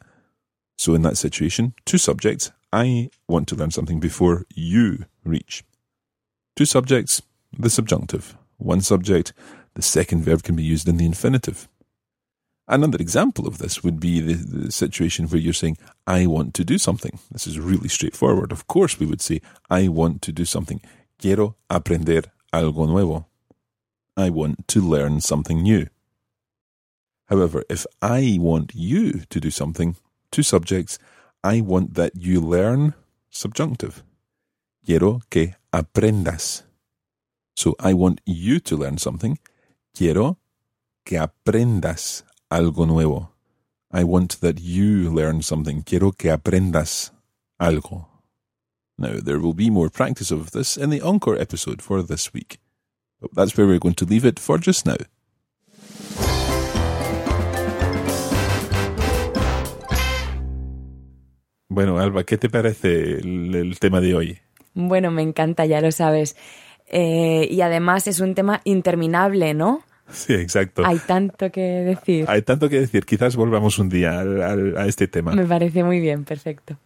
So 0.78 0.94
in 0.94 1.02
that 1.02 1.16
situation, 1.16 1.74
two 1.84 1.98
subjects, 1.98 2.52
I 2.72 3.10
want 3.28 3.48
to 3.48 3.56
learn 3.56 3.70
something 3.70 4.00
before 4.00 4.46
you 4.54 5.06
reach. 5.24 5.64
Two 6.54 6.66
subjects, 6.66 7.22
the 7.58 7.68
subjunctive. 7.68 8.36
One 8.58 8.80
subject, 8.80 9.32
the 9.74 9.82
second 9.82 10.22
verb 10.22 10.42
can 10.42 10.56
be 10.56 10.62
used 10.62 10.88
in 10.88 10.96
the 10.96 11.06
infinitive. 11.06 11.68
Another 12.68 12.98
example 12.98 13.46
of 13.46 13.58
this 13.58 13.84
would 13.84 14.00
be 14.00 14.20
the, 14.20 14.34
the, 14.34 14.72
situation 14.72 15.28
where 15.28 15.40
you're 15.40 15.52
saying, 15.52 15.78
I 16.06 16.26
want 16.26 16.52
to 16.54 16.64
do 16.64 16.78
something. 16.78 17.18
This 17.30 17.46
is 17.46 17.60
really 17.60 17.88
straightforward. 17.88 18.50
Of 18.50 18.66
course, 18.66 18.98
we 18.98 19.06
would 19.06 19.20
say, 19.20 19.40
I 19.70 19.86
want 19.86 20.20
to 20.22 20.32
do 20.32 20.44
something. 20.44 20.80
Quiero 21.18 21.54
aprender 21.70 22.24
algo 22.52 22.88
nuevo. 22.88 23.26
I 24.16 24.30
want 24.30 24.66
to 24.68 24.80
learn 24.80 25.20
something 25.20 25.62
new. 25.62 25.86
However, 27.26 27.62
if 27.68 27.86
I 28.02 28.38
want 28.40 28.72
you 28.74 29.22
to 29.30 29.40
do 29.40 29.50
something, 29.50 29.96
two 30.32 30.42
subjects, 30.42 30.98
I 31.44 31.60
want 31.60 31.94
that 31.94 32.16
you 32.16 32.40
learn 32.40 32.94
subjunctive. 33.30 34.02
Quiero 34.84 35.22
que 35.30 35.54
aprendas. 35.72 36.62
So 37.54 37.76
I 37.78 37.94
want 37.94 38.20
you 38.26 38.58
to 38.60 38.76
learn 38.76 38.98
something. 38.98 39.38
Quiero 39.94 40.38
que 41.04 41.18
aprendas 41.18 42.22
algo 42.50 42.86
nuevo. 42.86 43.30
I 43.92 44.04
want 44.04 44.40
that 44.40 44.60
you 44.60 45.10
learn 45.10 45.42
something. 45.42 45.82
Quiero 45.82 46.12
que 46.12 46.30
aprendas 46.30 47.12
algo. 47.58 48.06
Now, 48.98 49.20
there 49.22 49.38
will 49.38 49.54
be 49.54 49.70
more 49.70 49.90
practice 49.90 50.30
of 50.30 50.52
this 50.52 50.76
in 50.76 50.90
the 50.90 51.02
encore 51.02 51.36
episode 51.36 51.82
for 51.82 52.02
this 52.02 52.32
week. 52.32 52.58
But 53.20 53.34
that's 53.34 53.56
where 53.56 53.66
we're 53.66 53.78
going 53.78 53.94
to 53.96 54.04
leave 54.04 54.24
it 54.24 54.38
for 54.38 54.58
just 54.58 54.86
now. 54.86 54.96
Bueno, 61.68 61.98
Alba, 61.98 62.24
¿qué 62.24 62.38
te 62.38 62.48
parece 62.48 63.18
el, 63.18 63.54
el 63.54 63.78
tema 63.78 64.00
de 64.00 64.14
hoy? 64.14 64.38
Bueno, 64.72 65.10
me 65.10 65.22
encanta, 65.22 65.66
ya 65.66 65.80
lo 65.80 65.92
sabes. 65.92 66.36
Eh, 66.86 67.48
y 67.50 67.60
además 67.60 68.06
es 68.06 68.20
un 68.20 68.34
tema 68.34 68.60
interminable, 68.64 69.52
¿no? 69.54 69.82
Sí, 70.12 70.34
exacto. 70.34 70.84
Hay 70.86 70.98
tanto 71.00 71.50
que 71.50 71.60
decir. 71.60 72.24
Hay 72.28 72.42
tanto 72.42 72.68
que 72.68 72.80
decir. 72.80 73.04
Quizás 73.04 73.34
volvamos 73.36 73.78
un 73.78 73.88
día 73.88 74.20
al- 74.20 74.40
al- 74.42 74.76
a 74.76 74.86
este 74.86 75.08
tema. 75.08 75.32
Me 75.34 75.44
parece 75.46 75.82
muy 75.82 75.98
bien, 76.00 76.24
perfecto. 76.24 76.78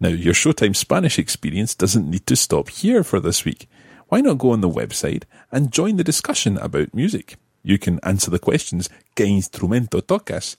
Now, 0.00 0.10
your 0.10 0.34
Showtime 0.34 0.74
Spanish 0.74 1.18
experience 1.18 1.74
doesn't 1.78 2.08
need 2.08 2.22
to 2.26 2.36
stop 2.36 2.68
here 2.70 3.02
for 3.04 3.20
this 3.20 3.44
week. 3.44 3.68
Why 4.10 4.22
not 4.22 4.38
go 4.38 4.52
on 4.52 4.60
the 4.62 4.68
website 4.68 5.24
and 5.50 5.70
join 5.70 5.96
the 5.96 6.04
discussion 6.04 6.56
about 6.58 6.94
music? 6.94 7.36
You 7.64 7.78
can 7.78 7.98
answer 8.02 8.30
the 8.30 8.38
questions 8.38 8.88
¿Qué 9.14 9.26
instrumento 9.26 10.00
tocas? 10.02 10.58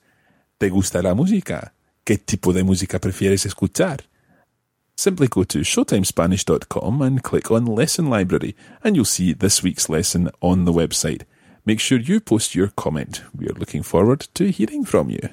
¿Te 0.60 0.69
gusta 0.69 1.02
la 1.02 1.15
música? 1.15 1.73
¿Qué 2.04 2.17
tipo 2.17 2.54
de 2.54 2.63
música 2.63 2.99
prefieres 2.99 3.45
escuchar? 3.45 4.04
Simply 4.95 5.28
go 5.28 5.45
to 5.45 5.60
showtimespanish.com 5.63 7.02
and 7.02 7.21
click 7.23 7.49
on 7.49 7.65
Lesson 7.65 8.10
Library, 8.10 8.56
and 8.84 8.95
you'll 8.95 9.06
see 9.06 9.34
this 9.34 9.63
week's 9.63 9.89
lesson 9.89 10.30
on 10.41 10.65
the 10.65 10.73
website. 10.73 11.23
Make 11.70 11.82
sure 11.82 12.00
you 12.00 12.20
post 12.20 12.56
your 12.56 12.72
comment. 12.74 13.22
We 13.38 13.46
are 13.46 13.54
looking 13.54 13.84
forward 13.84 14.22
to 14.34 14.46
hearing 14.46 14.86
from 14.86 15.12
you. 15.12 15.30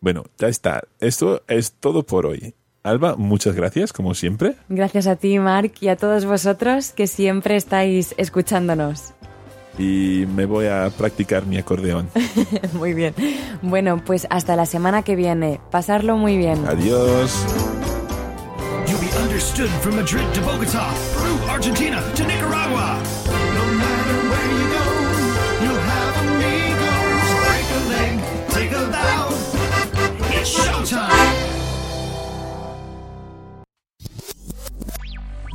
Bueno, 0.00 0.24
ya 0.36 0.48
está. 0.48 0.82
Esto 0.98 1.42
es 1.46 1.74
todo 1.78 2.02
por 2.02 2.26
hoy. 2.26 2.54
Alba, 2.82 3.14
muchas 3.14 3.54
gracias, 3.54 3.92
como 3.92 4.14
siempre. 4.14 4.56
Gracias 4.68 5.06
a 5.06 5.14
ti, 5.14 5.38
Mark, 5.38 5.74
y 5.80 5.86
a 5.86 5.94
todos 5.94 6.24
vosotros 6.24 6.90
que 6.90 7.06
siempre 7.06 7.54
estáis 7.54 8.16
escuchándonos. 8.18 9.14
Y 9.78 10.24
me 10.34 10.44
voy 10.44 10.66
a 10.66 10.90
practicar 10.98 11.46
mi 11.46 11.56
acordeón. 11.56 12.10
muy 12.72 12.92
bien. 12.92 13.14
Bueno, 13.62 14.02
pues 14.04 14.26
hasta 14.28 14.56
la 14.56 14.66
semana 14.66 15.04
que 15.04 15.14
viene. 15.14 15.60
Pasarlo 15.70 16.16
muy 16.16 16.36
bien. 16.36 16.66
Adiós. 16.66 17.46
You'll 18.88 18.98
be 18.98 19.22
understood 19.22 19.70
from 19.82 19.94
Madrid 19.94 20.26
to 20.34 20.40
Bogota, 20.40 20.92
Peru, 21.14 21.48
Argentina 21.48 22.02
to 22.16 22.24
Nicaragua. 22.24 23.19